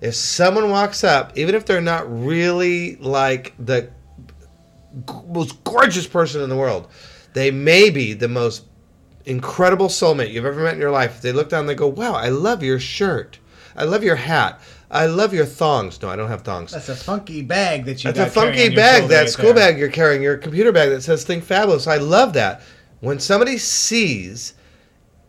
if 0.00 0.14
someone 0.14 0.70
walks 0.70 1.04
up, 1.04 1.36
even 1.36 1.54
if 1.54 1.66
they're 1.66 1.80
not 1.80 2.10
really 2.10 2.96
like 2.96 3.54
the 3.58 3.90
most 5.28 5.62
gorgeous 5.64 6.06
person 6.06 6.42
in 6.42 6.48
the 6.48 6.56
world, 6.56 6.88
they 7.34 7.50
may 7.50 7.90
be 7.90 8.12
the 8.12 8.28
most 8.28 8.64
incredible 9.26 9.88
soulmate 9.88 10.32
you've 10.32 10.46
ever 10.46 10.62
met 10.62 10.74
in 10.74 10.80
your 10.80 10.90
life. 10.90 11.20
They 11.20 11.32
look 11.32 11.50
down 11.50 11.60
and 11.60 11.68
they 11.68 11.74
go, 11.74 11.88
Wow, 11.88 12.14
I 12.14 12.28
love 12.28 12.62
your 12.62 12.80
shirt. 12.80 13.38
I 13.76 13.84
love 13.84 14.02
your 14.02 14.16
hat. 14.16 14.60
I 14.90 15.06
love 15.06 15.32
your 15.32 15.46
thongs. 15.46 16.02
No, 16.02 16.08
I 16.08 16.16
don't 16.16 16.28
have 16.28 16.42
thongs. 16.42 16.72
That's 16.72 16.88
a 16.88 16.96
funky 16.96 17.42
bag 17.42 17.84
that 17.84 18.02
you. 18.02 18.12
That's 18.12 18.36
a 18.36 18.40
funky 18.40 18.74
bag, 18.74 19.08
that 19.08 19.20
right 19.20 19.28
school 19.28 19.54
there. 19.54 19.70
bag 19.70 19.78
you're 19.78 19.88
carrying, 19.88 20.22
your 20.22 20.36
computer 20.36 20.72
bag 20.72 20.90
that 20.90 21.02
says 21.02 21.24
Think 21.24 21.44
Fabulous. 21.44 21.86
I 21.86 21.98
love 21.98 22.32
that. 22.32 22.62
When 23.00 23.20
somebody 23.20 23.56
sees 23.56 24.54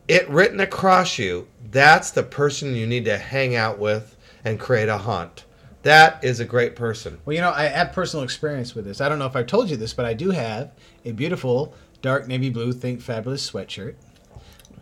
it 0.08 0.28
written 0.30 0.60
across 0.60 1.20
you, 1.20 1.48
that's 1.70 2.12
the 2.12 2.24
person 2.24 2.76
you 2.76 2.88
need 2.88 3.06
to 3.06 3.18
hang 3.18 3.56
out 3.56 3.78
with 3.78 4.18
and 4.44 4.60
create 4.60 4.90
a 4.90 4.98
haunt. 4.98 5.46
That 5.84 6.24
is 6.24 6.40
a 6.40 6.46
great 6.46 6.76
person. 6.76 7.20
Well, 7.26 7.36
you 7.36 7.42
know, 7.42 7.52
I 7.52 7.64
have 7.64 7.94
personal 7.94 8.24
experience 8.24 8.76
with 8.76 8.86
this. 8.86 9.00
I 9.00 9.10
don't 9.10 9.20
know 9.20 9.26
if 9.26 9.36
I've 9.36 9.48
told 9.48 9.70
you 9.70 9.78
this, 9.78 9.94
but 9.94 10.06
I 10.06 10.14
do 10.14 10.32
have 10.32 10.72
a 11.06 11.12
beautiful 11.12 11.74
dark 12.02 12.28
navy 12.28 12.50
blue 12.50 12.74
Think 12.74 13.02
Fabulous 13.02 13.50
sweatshirt 13.50 13.96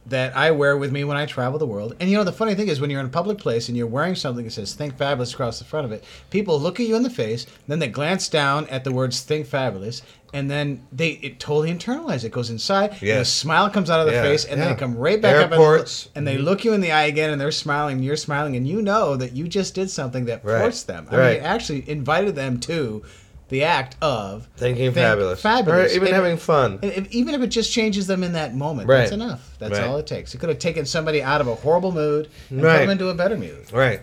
that 0.07 0.35
I 0.35 0.51
wear 0.51 0.77
with 0.77 0.91
me 0.91 1.03
when 1.03 1.17
I 1.17 1.25
travel 1.25 1.59
the 1.59 1.65
world. 1.65 1.95
And 1.99 2.09
you 2.09 2.17
know, 2.17 2.23
the 2.23 2.31
funny 2.31 2.55
thing 2.55 2.67
is, 2.67 2.81
when 2.81 2.89
you're 2.89 2.99
in 2.99 3.05
a 3.05 3.09
public 3.09 3.37
place 3.37 3.67
and 3.67 3.77
you're 3.77 3.87
wearing 3.87 4.15
something 4.15 4.45
that 4.45 4.51
says 4.51 4.73
"Think 4.73 4.97
Fabulous" 4.97 5.33
across 5.33 5.59
the 5.59 5.65
front 5.65 5.85
of 5.85 5.91
it, 5.91 6.03
people 6.29 6.59
look 6.59 6.79
at 6.79 6.87
you 6.87 6.95
in 6.95 7.03
the 7.03 7.09
face, 7.09 7.45
then 7.67 7.79
they 7.79 7.87
glance 7.87 8.27
down 8.29 8.67
at 8.67 8.83
the 8.83 8.91
words 8.91 9.21
"Think 9.21 9.45
Fabulous," 9.45 10.01
and 10.33 10.49
then 10.49 10.81
they 10.91 11.09
it 11.11 11.39
totally 11.39 11.71
internalize 11.73 12.23
it. 12.23 12.31
Goes 12.31 12.49
inside, 12.49 12.91
and 13.01 13.09
a 13.21 13.25
smile 13.25 13.69
comes 13.69 13.89
out 13.89 13.99
of 13.99 14.05
the 14.07 14.13
Yeah, 14.13 14.21
face, 14.23 14.45
and 14.45 14.59
then 14.59 14.69
they 14.69 14.79
come 14.79 14.95
right 14.95 15.21
back 15.21 15.35
Airports. 15.51 16.05
up, 16.07 16.11
and, 16.15 16.17
and 16.17 16.27
they 16.27 16.35
mm-hmm. 16.35 16.45
look 16.49 16.63
you 16.65 16.73
in 16.73 16.81
the 16.81 16.91
eye 16.91 17.03
again, 17.05 17.29
and 17.29 17.39
they're 17.39 17.51
smiling, 17.51 17.97
and 17.97 18.05
you're 18.05 18.15
smiling, 18.17 18.55
and 18.55 18.67
you 18.67 18.81
know 18.81 19.15
that 19.15 19.33
you 19.33 19.47
just 19.47 19.73
did 19.75 19.89
something 19.89 20.25
that 20.25 20.43
Right. 20.43 20.61
forced 20.61 20.87
them. 20.87 21.07
I 21.11 21.17
Right. 21.17 21.33
mean, 21.37 21.43
actually 21.45 21.89
invited 21.89 22.35
them 22.35 22.59
to 22.61 23.03
the 23.49 23.63
act 23.63 23.95
of 24.01 24.47
Thinking 24.57 24.85
think 24.93 24.95
fabulous. 25.05 25.41
fabulous, 25.41 25.91
Or 25.91 25.95
even 25.95 26.07
And- 26.09 26.15
having 26.15 26.37
fun. 26.37 26.79
if, 26.81 27.11
even 27.11 27.33
if 27.35 27.41
it 27.41 27.47
just 27.47 27.71
changes 27.71 28.07
them 28.07 28.23
in 28.23 28.33
that 28.33 28.55
moment, 28.55 28.87
Right. 28.87 28.99
that's 28.99 29.11
enough. 29.11 29.55
That's 29.59 29.77
Right. 29.77 29.87
all 29.87 29.97
it 29.97 30.07
takes. 30.07 30.33
It 30.33 30.37
could 30.37 30.49
have 30.49 30.59
taken 30.59 30.85
somebody 30.85 31.21
out 31.21 31.41
of 31.41 31.47
a 31.47 31.55
horrible 31.55 31.91
mood 31.91 32.29
and 32.49 32.61
Right. 32.61 32.73
put 32.77 32.79
them 32.81 32.89
into 32.91 33.09
a 33.09 33.13
better 33.13 33.35
mood. 33.37 33.71
Right. 33.73 34.01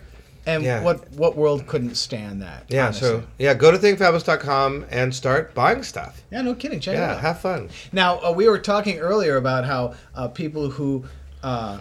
And 0.48 0.62
Yeah. 0.62 0.82
what 0.82 1.12
what 1.12 1.36
world 1.36 1.66
couldn't 1.66 1.96
stand 1.96 2.40
that? 2.42 2.64
Yeah. 2.68 2.84
honestly? 2.84 3.08
So 3.08 3.22
yeah, 3.38 3.54
go 3.54 3.72
to 3.72 3.78
thinkfabulous.com 3.78 4.86
and 4.90 5.12
start 5.14 5.54
buying 5.54 5.82
stuff. 5.82 6.22
yeah, 6.30 6.40
no 6.42 6.54
kidding. 6.54 6.78
Check 6.78 6.94
it 6.94 6.98
Yeah, 6.98 7.12
out. 7.14 7.20
have 7.20 7.40
fun. 7.40 7.68
Now 7.92 8.20
uh, 8.20 8.30
we 8.30 8.48
were 8.48 8.58
talking 8.58 8.98
earlier 9.00 9.36
about 9.36 9.64
how 9.64 9.94
uh, 10.14 10.28
people 10.28 10.70
who 10.70 11.04
uh, 11.42 11.78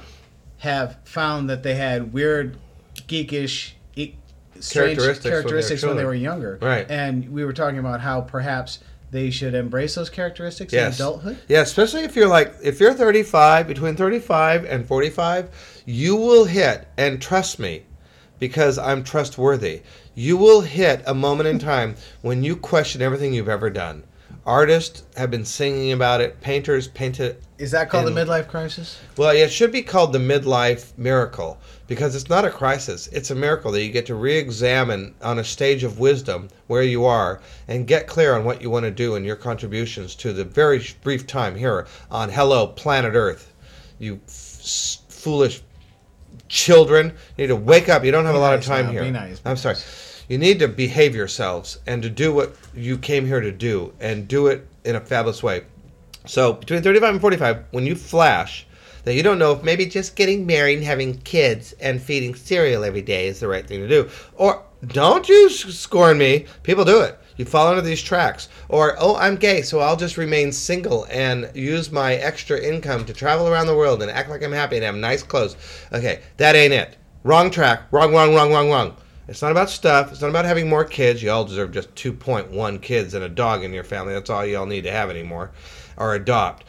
have 0.59 0.97
found 1.03 1.47
that 1.49 1.61
they 1.63 1.75
had 1.75 2.11
weird, 2.13 2.57
geekish, 3.07 3.71
strange 4.59 4.97
Characteristics 4.97 5.83
when 5.83 5.95
they 5.95 5.95
were 5.95 5.95
when 5.95 5.97
they 5.97 6.05
were 6.05 6.13
younger. 6.13 6.59
Right. 6.61 6.89
And 6.89 7.29
we 7.31 7.45
were 7.45 7.53
talking 7.53 7.79
about 7.79 8.01
how 8.01 8.21
perhaps 8.21 8.79
they 9.11 9.29
should 9.29 9.53
embrace 9.53 9.95
those 9.95 10.09
characteristics 10.09 10.73
in 10.73 10.91
adulthood. 10.91 11.37
Yeah, 11.47 11.61
especially 11.61 12.01
if 12.03 12.15
you're 12.15 12.27
like 12.27 12.53
if 12.61 12.79
you're 12.79 12.93
35, 12.93 13.67
between 13.67 13.95
35 13.95 14.65
and 14.65 14.85
45, 14.85 15.81
you 15.85 16.15
will 16.15 16.45
hit 16.45 16.87
and 16.97 17.21
trust 17.21 17.59
me 17.59 17.83
because 18.39 18.77
I'm 18.77 19.03
trustworthy. 19.03 19.81
You 20.15 20.37
will 20.37 20.61
hit 20.61 21.03
a 21.05 21.13
moment 21.13 21.47
in 21.47 21.59
time 21.59 21.95
when 22.21 22.43
you 22.43 22.55
question 22.55 23.01
everything 23.01 23.33
you've 23.33 23.49
ever 23.49 23.69
done. 23.69 24.03
Artists 24.45 25.01
have 25.17 25.31
been 25.31 25.43
singing 25.43 25.91
about 25.91 26.21
it. 26.21 26.39
Painters 26.39 26.87
painted 26.87 27.37
Is 27.57 27.71
that 27.71 27.89
called 27.89 28.05
And- 28.07 28.15
the 28.15 28.21
midlife 28.25 28.47
crisis? 28.47 28.99
Well, 29.17 29.31
it 29.31 29.51
should 29.51 29.71
be 29.71 29.81
called 29.81 30.13
the 30.13 30.19
midlife 30.19 30.95
miracle 30.97 31.57
because 31.87 32.15
it's 32.15 32.29
not 32.29 32.45
a 32.45 32.51
crisis. 32.51 33.07
It's 33.11 33.31
a 33.31 33.35
miracle 33.35 33.71
that 33.71 33.81
you 33.81 33.91
get 33.91 34.05
to 34.07 34.13
re 34.15 34.37
examine 34.37 35.15
on 35.21 35.39
a 35.39 35.43
stage 35.43 35.83
of 35.83 35.97
wisdom 35.97 36.49
where 36.67 36.83
you 36.83 37.05
are 37.05 37.41
and 37.67 37.87
get 37.87 38.05
clear 38.07 38.35
on 38.35 38.43
what 38.43 38.61
you 38.61 38.69
want 38.69 38.83
to 38.85 38.91
do 38.91 39.15
and 39.15 39.25
your 39.25 39.35
contributions 39.35 40.13
to 40.15 40.31
the 40.31 40.43
very 40.43 40.85
brief 41.01 41.25
time 41.25 41.55
here 41.55 41.87
on 42.11 42.29
Hello 42.29 42.67
Planet 42.67 43.15
Earth. 43.15 43.51
You 43.97 44.19
f- 44.27 44.97
foolish 45.09 45.61
children 46.47 47.07
you 47.37 47.43
need 47.43 47.47
to 47.47 47.55
wake 47.55 47.89
up. 47.89 48.03
You 48.05 48.11
don't 48.11 48.25
have 48.25 48.35
Be 48.35 48.37
a 48.37 48.41
lot 48.41 48.51
nice 48.55 48.59
of 48.59 48.65
time 48.67 48.85
now, 48.87 48.91
here. 48.91 49.11
nice, 49.11 49.41
I'm 49.43 49.57
sorry. 49.57 49.77
You 50.27 50.37
need 50.37 50.59
to 50.59 50.67
behave 50.67 51.15
yourselves 51.15 51.79
and 51.85 52.01
to 52.01 52.09
do 52.09 52.33
what 52.33 52.55
you 52.73 52.97
came 52.97 53.25
here 53.25 53.41
to 53.41 53.51
do 53.51 53.93
and 53.99 54.27
do 54.27 54.47
it 54.47 54.67
in 54.83 54.95
a 54.95 55.01
fabulous 55.01 55.43
way. 55.43 55.65
So 56.25 56.53
between 56.53 56.81
35 56.81 57.13
and 57.13 57.21
45, 57.21 57.65
when 57.71 57.85
you 57.85 57.95
flash 57.95 58.65
that 59.03 59.13
you 59.13 59.21
don't 59.21 59.37
know 59.37 59.51
if 59.51 59.63
maybe 59.63 59.85
just 59.85 60.15
getting 60.15 60.45
married 60.47 60.77
and 60.77 60.85
having 60.85 61.19
kids 61.21 61.73
and 61.73 62.01
feeding 62.01 62.33
cereal 62.33 62.83
every 62.83 63.03
day 63.03 63.27
is 63.27 63.39
the 63.39 63.47
right 63.47 63.65
thing 63.65 63.81
to 63.81 63.87
do, 63.87 64.09
or 64.33 64.63
don't 64.87 65.29
you 65.29 65.49
scorn 65.49 66.17
me? 66.17 66.45
People 66.63 66.83
do 66.85 67.01
it. 67.01 67.17
You 67.37 67.45
fall 67.45 67.69
into 67.69 67.81
these 67.81 68.01
tracks, 68.01 68.49
or 68.69 68.95
oh, 68.97 69.15
I'm 69.17 69.35
gay, 69.35 69.61
so 69.61 69.79
I'll 69.79 69.97
just 69.97 70.17
remain 70.17 70.51
single 70.51 71.05
and 71.11 71.51
use 71.53 71.91
my 71.91 72.15
extra 72.15 72.59
income 72.59 73.05
to 73.05 73.13
travel 73.13 73.47
around 73.47 73.67
the 73.67 73.75
world 73.75 74.01
and 74.01 74.09
act 74.09 74.29
like 74.29 74.41
I'm 74.41 74.53
happy 74.53 74.77
and 74.77 74.85
have 74.85 74.95
nice 74.95 75.21
clothes. 75.21 75.55
Okay, 75.91 76.21
that 76.37 76.55
ain't 76.55 76.73
it. 76.73 76.97
Wrong 77.23 77.51
track. 77.51 77.83
Wrong, 77.91 78.13
wrong, 78.13 78.33
wrong, 78.33 78.51
wrong, 78.51 78.69
wrong. 78.69 78.95
It's 79.27 79.41
not 79.41 79.51
about 79.51 79.71
stuff. 79.71 80.11
It's 80.11 80.21
not 80.21 80.29
about 80.29 80.45
having 80.45 80.69
more 80.69 80.85
kids. 80.85 81.23
You 81.23 81.31
all 81.31 81.45
deserve 81.45 81.71
just 81.71 81.93
2.1 81.95 82.81
kids 82.81 83.13
and 83.13 83.23
a 83.23 83.29
dog 83.29 83.63
in 83.63 83.73
your 83.73 83.83
family. 83.83 84.13
That's 84.13 84.29
all 84.29 84.45
you 84.45 84.57
all 84.57 84.67
need 84.67 84.83
to 84.83 84.91
have 84.91 85.09
anymore. 85.09 85.51
Or 85.97 86.13
adopt. 86.13 86.63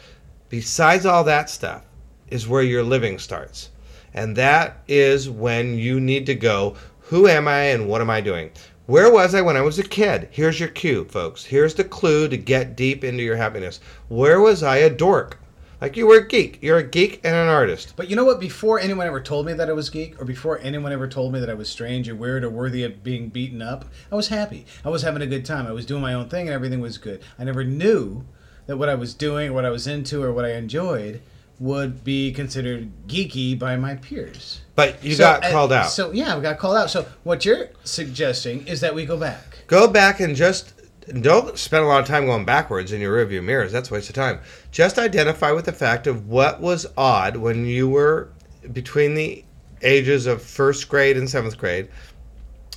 Besides 0.49 1.05
all 1.05 1.23
that 1.25 1.49
stuff 1.49 1.83
is 2.29 2.47
where 2.47 2.63
your 2.63 2.83
living 2.83 3.19
starts. 3.19 3.69
And 4.13 4.35
that 4.37 4.81
is 4.87 5.29
when 5.29 5.77
you 5.77 5.99
need 5.99 6.25
to 6.25 6.35
go, 6.35 6.75
who 6.99 7.27
am 7.27 7.47
I 7.47 7.63
and 7.65 7.87
what 7.87 8.01
am 8.01 8.09
I 8.09 8.21
doing? 8.21 8.49
Where 8.87 9.11
was 9.11 9.35
I 9.35 9.41
when 9.41 9.57
I 9.57 9.61
was 9.61 9.77
a 9.77 9.83
kid? 9.83 10.29
Here's 10.31 10.59
your 10.59 10.69
cue, 10.69 11.05
folks. 11.05 11.43
Here's 11.43 11.75
the 11.75 11.83
clue 11.83 12.27
to 12.29 12.37
get 12.37 12.75
deep 12.75 13.03
into 13.03 13.21
your 13.21 13.35
happiness. 13.35 13.81
Where 14.07 14.39
was 14.41 14.63
I 14.63 14.77
a 14.77 14.89
dork? 14.89 15.37
Like 15.79 15.95
you 15.95 16.07
were 16.07 16.17
a 16.17 16.27
geek. 16.27 16.57
You're 16.61 16.79
a 16.79 16.83
geek 16.83 17.21
and 17.23 17.35
an 17.35 17.47
artist. 17.47 17.93
But 17.95 18.09
you 18.09 18.15
know 18.15 18.25
what? 18.25 18.39
Before 18.39 18.79
anyone 18.79 19.05
ever 19.05 19.21
told 19.21 19.45
me 19.45 19.53
that 19.53 19.69
I 19.69 19.73
was 19.73 19.89
geek, 19.91 20.19
or 20.19 20.25
before 20.25 20.59
anyone 20.59 20.91
ever 20.91 21.07
told 21.07 21.33
me 21.33 21.39
that 21.39 21.49
I 21.49 21.53
was 21.53 21.69
strange 21.69 22.09
or 22.09 22.15
weird 22.15 22.43
or 22.43 22.49
worthy 22.49 22.83
of 22.83 23.03
being 23.03 23.29
beaten 23.29 23.61
up, 23.61 23.85
I 24.11 24.15
was 24.15 24.29
happy. 24.29 24.65
I 24.83 24.89
was 24.89 25.03
having 25.03 25.21
a 25.21 25.27
good 25.27 25.45
time. 25.45 25.67
I 25.67 25.71
was 25.71 25.85
doing 25.85 26.01
my 26.01 26.15
own 26.15 26.29
thing 26.29 26.47
and 26.47 26.53
everything 26.55 26.81
was 26.81 26.97
good. 26.97 27.21
I 27.37 27.43
never 27.43 27.63
knew 27.63 28.25
that 28.65 28.77
what 28.77 28.89
I 28.89 28.95
was 28.95 29.13
doing 29.13 29.49
or 29.49 29.53
what 29.53 29.65
I 29.65 29.69
was 29.69 29.85
into 29.85 30.23
or 30.23 30.33
what 30.33 30.45
I 30.45 30.53
enjoyed 30.53 31.21
would 31.59 32.03
be 32.03 32.31
considered 32.31 32.91
geeky 33.07 33.57
by 33.57 33.75
my 33.75 33.95
peers. 33.95 34.61
But 34.75 35.03
you 35.03 35.15
So, 35.15 35.23
got 35.23 35.43
uh, 35.43 35.51
called 35.51 35.73
out. 35.73 35.89
So 35.89 36.11
yeah, 36.11 36.35
we 36.35 36.41
got 36.41 36.59
called 36.59 36.77
out. 36.77 36.89
So 36.89 37.05
what 37.23 37.45
you're 37.45 37.69
suggesting 37.83 38.67
is 38.67 38.81
that 38.81 38.93
we 38.93 39.05
go 39.05 39.17
back. 39.17 39.59
Go 39.67 39.87
back 39.87 40.19
and 40.19 40.35
just 40.35 40.73
don't 41.21 41.57
spend 41.57 41.83
a 41.83 41.87
lot 41.87 42.01
of 42.01 42.07
time 42.07 42.25
going 42.25 42.45
backwards 42.45 42.91
in 42.91 43.01
your 43.01 43.25
rearview 43.25 43.43
mirrors. 43.43 43.71
That's 43.71 43.89
a 43.89 43.93
waste 43.93 44.09
of 44.09 44.15
time. 44.15 44.39
Just 44.71 44.99
identify 44.99 45.51
with 45.51 45.65
the 45.65 45.71
fact 45.71 46.07
of 46.07 46.27
what 46.27 46.59
was 46.59 46.85
odd 46.97 47.37
when 47.37 47.65
you 47.65 47.87
were 47.87 48.29
between 48.73 49.15
the 49.15 49.43
ages 49.81 50.25
of 50.25 50.41
first 50.41 50.89
grade 50.89 51.17
and 51.17 51.29
seventh 51.29 51.57
grade, 51.57 51.87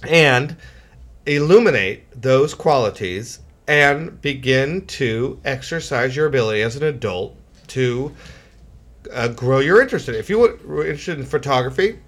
and 0.08 0.56
illuminate 1.26 2.04
those 2.20 2.54
qualities 2.54 3.40
and 3.66 4.20
begin 4.20 4.84
to 4.86 5.40
exercise 5.44 6.16
your 6.16 6.26
ability 6.26 6.62
as 6.62 6.76
an 6.76 6.82
adult 6.82 7.36
to 7.68 8.14
uh, 9.12 9.28
grow 9.28 9.58
your 9.60 9.80
interest 9.80 10.08
in 10.08 10.14
it. 10.14 10.18
If 10.18 10.28
you 10.28 10.38
were- 10.38 10.86
interested 10.86 11.18
in 11.18 11.24
photography, 11.24 11.98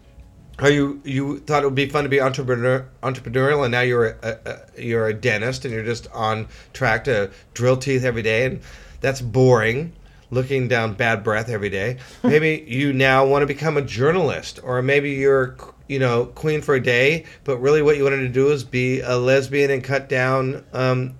or 0.60 0.70
you 0.70 1.00
you 1.04 1.38
thought 1.40 1.62
it 1.62 1.66
would 1.66 1.74
be 1.74 1.88
fun 1.88 2.04
to 2.04 2.10
be 2.10 2.20
entrepreneur 2.20 2.86
entrepreneurial, 3.02 3.64
and 3.64 3.72
now 3.72 3.80
you're 3.80 4.06
a, 4.06 4.16
a, 4.22 4.50
a 4.50 4.82
you're 4.82 5.08
a 5.08 5.14
dentist 5.14 5.64
and 5.64 5.72
you're 5.72 5.84
just 5.84 6.10
on 6.12 6.48
track 6.72 7.04
to 7.04 7.30
drill 7.54 7.76
teeth 7.76 8.04
every 8.04 8.22
day, 8.22 8.46
and 8.46 8.60
that's 9.00 9.20
boring. 9.20 9.92
Looking 10.30 10.66
down 10.66 10.94
bad 10.94 11.22
breath 11.22 11.50
every 11.50 11.68
day. 11.68 11.98
Maybe 12.22 12.64
you 12.66 12.94
now 12.94 13.26
want 13.26 13.42
to 13.42 13.46
become 13.46 13.76
a 13.76 13.82
journalist, 13.82 14.60
or 14.62 14.80
maybe 14.80 15.10
you're 15.10 15.56
you 15.88 15.98
know 15.98 16.26
queen 16.26 16.62
for 16.62 16.74
a 16.74 16.82
day, 16.82 17.26
but 17.44 17.58
really 17.58 17.82
what 17.82 17.98
you 17.98 18.04
wanted 18.04 18.20
to 18.20 18.28
do 18.30 18.50
is 18.50 18.64
be 18.64 19.00
a 19.00 19.16
lesbian 19.18 19.70
and 19.70 19.84
cut 19.84 20.08
down 20.08 20.64
um, 20.72 21.14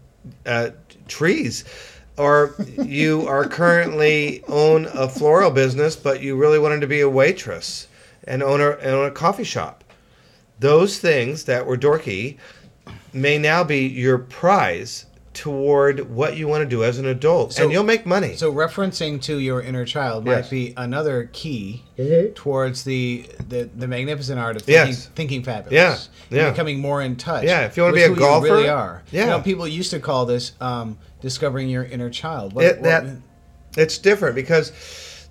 uh, 0.46 0.70
trees 1.08 1.64
or 2.18 2.54
you 2.82 3.26
are 3.26 3.46
currently 3.46 4.44
own 4.48 4.86
a 4.92 5.08
floral 5.08 5.50
business, 5.50 5.96
but 5.96 6.20
you 6.20 6.36
really 6.36 6.58
wanted 6.58 6.80
to 6.82 6.86
be 6.86 7.00
a 7.00 7.08
waitress 7.08 7.88
and 8.24 8.42
own 8.42 8.60
a, 8.60 8.70
and 8.70 8.90
own 8.90 9.06
a 9.06 9.10
coffee 9.10 9.44
shop. 9.44 9.84
Those 10.60 10.98
things 10.98 11.44
that 11.44 11.66
were 11.66 11.76
dorky 11.76 12.38
may 13.12 13.38
now 13.38 13.64
be 13.64 13.86
your 13.86 14.18
prize 14.18 15.06
toward 15.34 16.10
what 16.10 16.36
you 16.36 16.46
want 16.46 16.62
to 16.62 16.68
do 16.68 16.84
as 16.84 16.98
an 16.98 17.06
adult, 17.06 17.54
So- 17.54 17.62
and 17.62 17.72
you'll 17.72 17.84
make 17.84 18.04
money. 18.04 18.36
So 18.36 18.52
referencing 18.52 19.20
to 19.22 19.38
your 19.38 19.62
inner 19.62 19.86
child 19.86 20.26
might 20.26 20.32
Yes. 20.32 20.50
be 20.50 20.74
another 20.76 21.30
key 21.32 21.82
towards 22.34 22.84
the, 22.84 23.24
the 23.48 23.70
the 23.74 23.88
magnificent 23.88 24.38
art 24.38 24.56
of 24.56 24.68
Yes. 24.68 24.86
thinking, 25.06 25.12
thinking 25.14 25.42
fabulous. 25.42 25.72
Yeah, 25.72 25.96
And 26.30 26.36
yeah. 26.46 26.50
becoming 26.50 26.80
more 26.80 27.00
in 27.00 27.16
touch. 27.16 27.44
Yeah, 27.44 27.62
if 27.64 27.78
you 27.78 27.82
wanna 27.82 27.94
be 27.94 28.02
a 28.02 28.08
who 28.08 28.16
golfer, 28.16 28.46
you 28.46 28.52
really 28.52 28.68
are. 28.68 29.02
yeah. 29.10 29.22
You 29.24 29.30
know, 29.30 29.40
people 29.40 29.66
used 29.66 29.90
to 29.92 30.00
call 30.00 30.26
this 30.26 30.52
um, 30.60 30.98
discovering 31.22 31.70
your 31.70 31.84
inner 31.84 32.10
child. 32.10 32.52
What, 32.52 32.64
It- 32.66 32.76
what- 32.80 32.84
that- 32.84 33.06
It's 33.78 33.96
different 33.96 34.34
because 34.34 34.70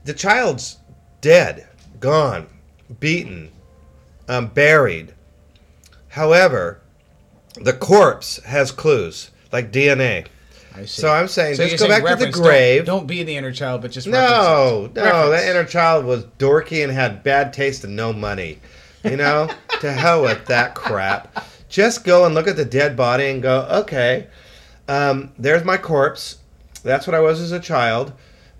the 0.03 0.13
child's 0.13 0.77
dead, 1.21 1.67
gone, 1.99 2.47
beaten, 2.99 3.51
um, 4.27 4.47
buried. 4.47 5.13
However, 6.09 6.81
the 7.55 7.73
corpse 7.73 8.37
has 8.43 8.71
clues 8.71 9.31
like 9.51 9.71
DNA. 9.71 10.25
I 10.73 10.81
see. 10.85 11.01
So 11.01 11.09
I'm 11.09 11.27
saying 11.27 11.55
So 11.55 11.67
just 11.67 11.83
go 11.83 11.89
saying 11.89 11.89
back 11.89 11.97
to 11.99 12.03
the 12.03 12.25
reference, 12.27 12.35
don't- 12.35 12.43
grave. 12.43 12.85
Don't, 12.85 13.07
be 13.07 13.23
the 13.23 13.35
inner 13.35 13.51
child, 13.51 13.81
but 13.81 13.91
just 13.91 14.07
No, 14.07 14.89
no. 14.95 15.03
Reference. 15.03 15.29
that 15.41 15.49
inner 15.49 15.65
child 15.65 16.05
was 16.05 16.23
dorky 16.39 16.83
and 16.83 16.91
had 16.91 17.23
bad 17.23 17.51
taste 17.53 17.83
and 17.83 17.95
no 17.95 18.13
money. 18.13 18.59
You 19.03 19.17
know, 19.17 19.49
to 19.81 19.91
hell 19.91 20.21
with 20.23 20.45
that 20.45 20.75
crap. 20.75 21.45
Just 21.67 22.03
go 22.03 22.25
and 22.25 22.35
look 22.35 22.47
at 22.47 22.55
the 22.55 22.65
dead 22.65 22.95
body 22.95 23.29
and 23.29 23.41
go, 23.41 23.67
okay, 23.71 24.27
um, 24.87 25.31
there's 25.37 25.63
my 25.63 25.77
corpse. 25.77 26.37
That's 26.83 27.07
what 27.07 27.15
I 27.15 27.19
was 27.19 27.39
as 27.41 27.51
a 27.51 27.59
child. 27.59 28.13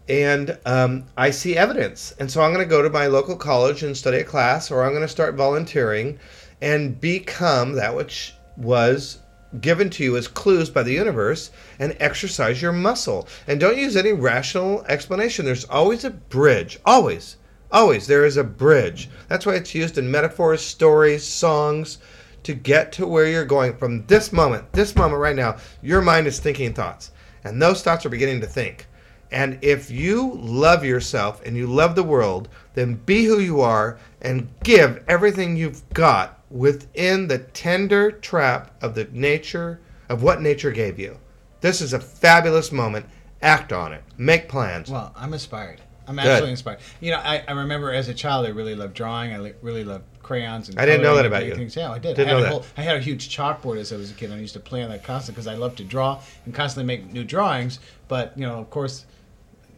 And 0.10 0.58
um, 0.66 1.06
I 1.16 1.30
see 1.30 1.56
evidence. 1.56 2.14
And 2.20 2.30
so 2.30 2.42
I'm 2.42 2.54
going 2.54 2.66
to 2.66 2.70
go 2.70 2.82
to 2.82 2.90
my 2.90 3.08
local 3.08 3.36
college 3.36 3.84
and 3.84 3.96
study 3.96 4.18
a 4.18 4.24
class, 4.24 4.72
or 4.72 4.84
I'm 4.84 4.92
going 4.92 5.02
to 5.02 5.08
start 5.08 5.36
volunteering 5.36 6.20
and 6.62 7.00
become 7.00 7.74
that 7.74 7.96
which 7.96 8.34
was 8.58 9.20
given 9.60 9.90
to 9.90 10.04
you 10.04 10.16
as 10.16 10.28
clues 10.28 10.70
by 10.70 10.84
the 10.84 10.94
universe 10.94 11.52
and 11.80 11.96
exercise 12.00 12.62
your 12.62 12.72
muscle. 12.72 13.28
And 13.48 13.60
don't 13.60 13.78
use 13.78 13.96
any 13.96 14.14
rational 14.14 14.84
explanation. 14.88 15.46
There's 15.46 15.66
always 15.66 16.04
a 16.04 16.12
bridge, 16.12 16.80
always. 16.86 17.38
Always 17.72 18.08
there 18.08 18.26
is 18.26 18.38
a 18.38 18.44
bridge. 18.44 19.10
That's 19.30 19.46
why 19.46 19.56
it's 19.56 19.74
used 19.74 19.98
in 19.98 20.12
metaphors, 20.12 20.62
stories, 20.62 21.26
songs 21.26 22.00
to 22.44 22.54
get 22.54 22.92
to 22.94 23.08
where 23.08 23.28
you're 23.28 23.46
going 23.46 23.78
from 23.78 24.06
this 24.08 24.34
moment, 24.34 24.72
this 24.74 24.96
moment 24.96 25.22
right 25.22 25.36
now. 25.36 25.58
Your 25.82 26.02
mind 26.02 26.28
is 26.28 26.40
thinking 26.40 26.74
thoughts, 26.74 27.12
and 27.44 27.62
those 27.62 27.82
thoughts 27.82 28.06
are 28.06 28.10
beginning 28.10 28.42
to 28.42 28.48
think. 28.48 28.88
And 29.32 29.58
if 29.62 29.90
you 29.90 30.34
love 30.36 30.84
yourself 30.84 31.42
and 31.46 31.56
you 31.56 31.68
love 31.68 31.96
the 31.96 32.04
world, 32.04 32.50
then 32.74 32.96
be 32.96 33.26
who 33.26 33.40
you 33.40 33.62
are 33.62 33.98
and 34.22 34.50
give 34.64 35.04
everything 35.08 35.56
you've 35.56 35.88
got 35.94 36.40
within 36.50 37.28
the 37.28 37.40
tender 37.40 38.12
trap 38.12 38.76
of 38.84 38.94
the 38.94 39.06
nature 39.12 39.80
of 40.10 40.22
what 40.22 40.42
nature 40.42 40.72
gave 40.72 41.00
you. 41.00 41.18
This 41.62 41.80
is 41.82 41.94
a 41.94 42.00
fabulous 42.00 42.72
moment. 42.72 43.06
Act 43.42 43.72
on 43.72 43.94
it. 43.94 44.04
Make 44.18 44.50
plans. 44.50 44.90
Well, 44.92 45.14
I'm 45.16 45.34
inspired. 45.34 45.82
I'm 46.08 46.16
Good. 46.16 46.26
absolutely 46.26 46.52
inspired. 46.52 46.80
You 47.00 47.12
know, 47.12 47.20
I, 47.20 47.44
I 47.48 47.52
remember 47.54 47.92
as 47.94 48.10
a 48.10 48.14
child, 48.14 48.46
I 48.46 48.50
really 48.50 48.76
loved 48.76 48.94
drawing. 48.96 49.34
I 49.34 49.40
li- 49.40 49.54
really 49.62 49.84
loved 49.84 50.04
crayons 50.22 50.68
and. 50.68 50.78
I 50.80 50.86
didn't 50.86 51.04
know 51.04 51.16
that 51.16 51.26
about 51.26 51.46
you. 51.46 51.56
Things. 51.56 51.76
Yeah, 51.76 51.92
I 51.92 52.00
did. 52.00 52.16
Didn't 52.18 52.30
I 52.30 52.32
had 52.32 52.34
know 52.34 52.40
a 52.40 52.42
that. 52.44 52.52
whole- 52.52 52.66
I 52.78 52.82
had 52.82 52.98
a 52.98 53.00
huge 53.00 53.36
chalkboard 53.36 53.78
as 53.78 53.94
I 53.94 53.96
was 53.96 54.12
a 54.12 54.14
kid. 54.14 54.32
I 54.32 54.38
used 54.38 54.54
to 54.54 54.60
play 54.60 54.84
on 54.84 54.90
that 54.90 55.04
constantly 55.04 55.36
because 55.42 55.48
I 55.48 55.56
loved 55.56 55.78
to 55.78 55.84
draw 55.84 56.20
and 56.46 56.54
constantly 56.54 56.86
make 56.86 57.12
new 57.14 57.24
drawings. 57.24 57.80
But 58.08 58.34
you 58.38 58.46
know, 58.46 58.60
of 58.60 58.70
course, 58.70 59.06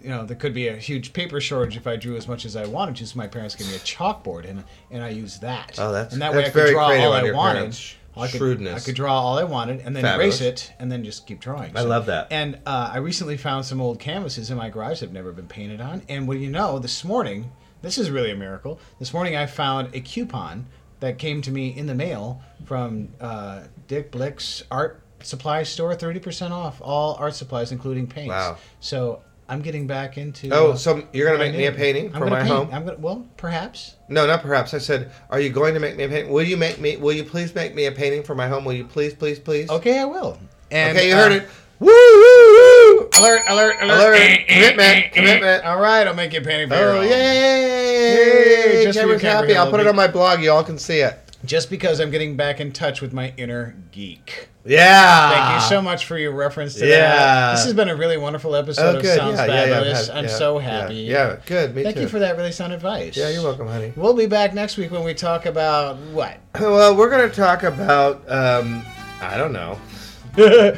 you 0.04 0.10
know 0.10 0.26
there 0.26 0.36
could 0.36 0.54
be 0.54 0.68
a 0.68 0.76
huge 0.76 1.13
paper 1.13 1.39
shortage 1.39 1.78
if 1.78 1.88
I 1.88 1.96
drew 1.96 2.16
as 2.16 2.28
much 2.28 2.46
as 2.46 2.56
I 2.56 2.66
wanted 2.66 2.98
to. 2.98 3.08
So 3.08 3.18
my 3.18 3.28
parents 3.28 3.56
gave 3.56 3.68
me 3.68 3.76
a 3.76 3.80
chalkboard, 3.80 4.48
and 4.48 4.63
and 4.92 5.04
I 5.04 5.10
used 5.10 5.42
that. 5.42 5.76
Oh, 5.80 5.92
that's- 5.92 6.13
and 6.13 6.22
that 6.22 6.32
way 6.34 6.39
I 6.39 6.42
that's 6.44 6.54
could 6.54 6.60
very 6.60 6.72
draw 6.72 6.88
creative 6.88 7.06
all 7.08 7.13
I 7.13 7.32
wanted. 7.32 7.80
I 8.16 8.28
could, 8.28 8.38
shrewdness. 8.38 8.84
I 8.84 8.86
could 8.86 8.96
draw 8.96 9.20
all 9.20 9.39
I 9.39 9.44
wanted 9.44 9.82
and 9.82 9.96
then 9.96 10.04
Fabulous. 10.04 10.39
erase 10.39 10.68
it 10.68 10.74
and 10.78 10.92
then 10.92 11.04
just 11.04 11.26
keep 11.26 11.39
drawing. 11.39 11.76
I 11.76 11.82
love 11.82 12.06
that. 12.06 12.28
And 12.30 12.60
uh, 12.63 12.92
I 12.94 12.98
recently 12.98 13.38
found 13.38 13.66
some 13.66 13.82
old 13.82 14.00
canvases 14.00 14.52
in 14.52 14.58
my 14.58 14.70
garage 14.70 15.00
that 15.00 15.08
have 15.08 15.13
never 15.13 15.32
been 15.32 15.48
painted 15.48 15.82
on. 15.82 16.04
And 16.08 16.28
what 16.28 16.36
do 16.36 16.39
you 16.42 16.52
know? 16.52 16.78
This 16.78 17.04
morning, 17.04 17.52
this 17.82 17.98
is 17.98 18.12
really 18.12 18.30
a 18.30 18.36
miracle. 18.36 18.80
This 19.00 19.16
morning, 19.16 19.36
I 19.36 19.48
found 19.48 19.96
a 19.96 20.00
coupon 20.00 20.68
that 21.00 21.18
came 21.18 21.42
to 21.42 21.50
me 21.50 21.76
in 21.76 21.88
the 21.88 21.96
mail 21.96 22.39
from 22.66 23.10
uh, 23.20 23.62
Dick 23.88 24.12
Blick's 24.12 24.62
art 24.70 25.02
supply 25.24 25.63
store, 25.63 25.96
thirty 25.96 26.20
percent 26.20 26.54
off 26.54 26.82
all 26.84 27.16
art 27.20 27.34
supplies, 27.34 27.72
including 27.72 28.06
paints. 28.06 28.30
Wow. 28.30 28.58
So 28.80 29.24
I'm 29.50 29.62
getting 29.62 29.88
back 29.88 30.18
into. 30.18 30.50
Oh, 30.52 30.72
uh, 30.72 30.76
so 30.76 31.06
you're 31.14 31.28
gonna 31.28 31.40
make 31.40 31.56
me 31.56 31.66
a 31.66 31.72
painting 31.72 32.08
I'm 32.14 32.22
for 32.22 32.28
my 32.28 32.40
paint. 32.40 32.50
home? 32.50 32.70
I'm 32.72 32.86
gonna. 32.86 32.98
Well, 32.98 33.26
perhaps. 33.38 33.96
No, 34.08 34.26
not 34.26 34.42
perhaps. 34.42 34.74
I 34.74 34.78
said, 34.78 35.12
"Are 35.30 35.40
you 35.40 35.50
going 35.50 35.74
to 35.74 35.80
make 35.80 35.98
me 35.98 36.06
a 36.06 36.10
painting? 36.10 36.32
Will 36.32 36.44
you 36.44 36.58
make 36.58 36.80
me? 36.80 36.98
Will 36.98 37.14
you 37.14 37.24
please 37.24 37.54
make 37.54 37.76
me 37.76 37.86
a 37.86 37.92
painting 37.92 38.24
for 38.24 38.36
my 38.36 38.48
home? 38.48 38.66
Will 38.66 38.74
you 38.74 38.86
please, 38.86 39.14
please, 39.14 39.40
please?" 39.40 39.70
Okay, 39.70 40.00
I 40.00 40.06
will. 40.06 40.38
And, 40.72 40.98
Okay, 40.98 41.10
you 41.10 41.16
uh, 41.16 41.18
heard 41.24 41.32
it. 41.34 41.50
Woo, 41.80 41.88
woo, 41.88 41.92
woo! 41.92 43.10
Alert! 43.20 43.42
Alert! 43.50 43.76
Alert! 43.82 43.82
Alert! 43.82 44.16
Eh, 44.16 44.20
eh, 44.22 44.36
eh, 44.48 44.54
commitment! 44.54 45.14
Commitment! 45.14 45.66
All 45.66 45.80
right, 45.82 46.08
I'll 46.08 46.14
make 46.14 46.32
you 46.32 46.40
a 46.40 46.44
painting 46.44 46.70
for 46.70 46.76
oh, 46.76 46.80
your 46.80 46.90
Oh, 46.92 47.02
home. 47.02 47.10
yay! 47.10 48.76
Yay, 48.78 48.84
just 48.86 48.98
Cameron's 48.98 49.22
happy. 49.22 49.56
I'll 49.58 49.70
put 49.70 49.80
it 49.82 49.88
on 49.88 49.96
my 49.96 50.08
blog. 50.08 50.42
You 50.42 50.52
all 50.52 50.64
can 50.64 50.78
see 50.80 51.00
it. 51.00 51.20
Just 51.44 51.70
because 51.70 52.00
I'm 52.00 52.10
getting 52.10 52.38
back 52.38 52.62
in 52.62 52.72
touch 52.72 53.02
with 53.02 53.12
my 53.12 53.34
inner 53.36 53.76
geek. 53.92 54.48
Yeah. 54.65 55.30
Thank 55.32 55.62
you 55.62 55.67
so 55.69 55.82
much 55.82 56.06
for 56.06 56.17
your 56.17 56.32
reference 56.32 56.76
to 56.76 56.88
Yeah. 56.88 56.99
that. 57.15 57.52
This 57.56 57.65
has 57.65 57.73
been 57.73 57.89
a 57.89 57.95
really 57.95 58.17
wonderful 58.17 58.56
episode 58.56 58.95
Oh, 58.95 58.99
of. 58.99 59.06
Sounds 59.06 59.38
Yeah, 59.39 59.45
yeah, 59.45 59.54
yeah. 59.65 59.73
Fabulous. 59.73 60.10
I've 60.10 60.15
I'm 60.17 60.23
yeah, 60.26 60.30
so 60.30 60.58
happy. 60.58 60.95
Yeah, 60.95 61.36
good. 61.45 61.76
Me 61.76 61.84
Thank 61.84 61.95
too. 61.97 62.02
you 62.04 62.08
for 62.08 62.19
that 62.19 62.38
really 62.38 62.52
sound 62.54 62.71
advice. 62.73 63.17
Yeah, 63.17 63.30
you're 63.30 63.43
welcome, 63.43 63.67
honey. 63.67 63.91
We'll 63.95 64.13
be 64.13 64.26
back 64.28 64.54
next 64.54 64.78
week 64.78 64.91
when 64.91 65.04
we 65.04 65.13
talk 65.13 65.45
about 65.45 65.97
what? 66.13 66.38
Well, 66.60 66.95
we're 66.95 67.10
gonna 67.10 67.30
talk 67.30 67.63
about. 67.63 68.21
Um, 68.32 68.84
I 69.21 69.36
don't 69.38 69.52
know. 69.54 69.80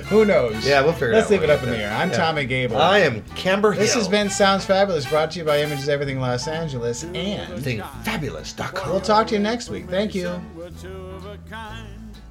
Who 0.10 0.26
knows? 0.26 0.68
Yeah, 0.68 0.82
we'll 0.82 0.92
figure 0.92 1.12
it 1.12 1.16
Let's 1.16 1.30
leave 1.30 1.44
it 1.44 1.50
up 1.50 1.64
in 1.64 1.70
the 1.70 1.78
air. 1.78 1.92
I'm 1.94 2.10
Yeah. 2.10 2.18
Tommy 2.18 2.46
Gable. 2.46 2.76
I 2.78 3.00
am 3.00 3.22
Camber 3.36 3.72
Hill. 3.72 3.84
This 3.84 3.94
has 3.94 4.08
been 4.10 4.30
Sounds 4.30 4.66
Fabulous, 4.66 5.06
brought 5.06 5.32
to 5.32 5.40
you 5.40 5.46
by 5.46 5.62
Images 5.62 5.88
Everything 5.88 6.20
Los 6.20 6.48
Angeles, 6.50 7.04
and 7.04 7.64
thinkfabulous.com. 7.64 8.90
we'll 8.92 9.00
talk 9.00 9.28
to 9.28 9.36
you 9.36 9.40
next 9.40 9.70
week. 9.70 9.88
Thank 9.90 10.14
you. 10.16 10.42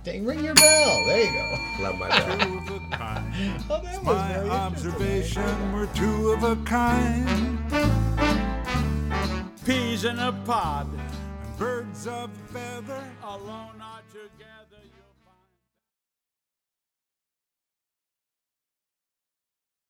We're 0.06 0.12
two 0.12 0.20
of 0.20 0.24
a 0.24 0.24
kind. 0.24 0.24
Ding, 0.24 0.24
ring 0.26 0.44
your 0.44 0.54
bell. 0.54 1.06
There 1.06 1.24
you 1.24 1.32
go. 1.32 1.56
Love 1.82 1.98
my 1.98 2.08
dog. 2.08 2.40
Two 2.40 2.58
of 2.58 2.82
a 2.82 2.96
kind. 2.96 3.34
Oh, 3.70 3.80
that 3.82 4.04
was 4.04 4.16
My 4.16 4.32
very 4.34 4.50
observation, 4.50 5.72
we're 5.72 5.86
two 5.94 6.30
of 6.30 6.42
a 6.44 6.56
kind. 6.64 7.58
Peas 9.64 10.04
in 10.04 10.18
a 10.18 10.32
pod. 10.44 10.88
Birds 11.58 12.06
of 12.06 12.30
feather. 12.52 13.02
Alone 13.22 13.80
or 13.80 14.02
together. 14.12 14.53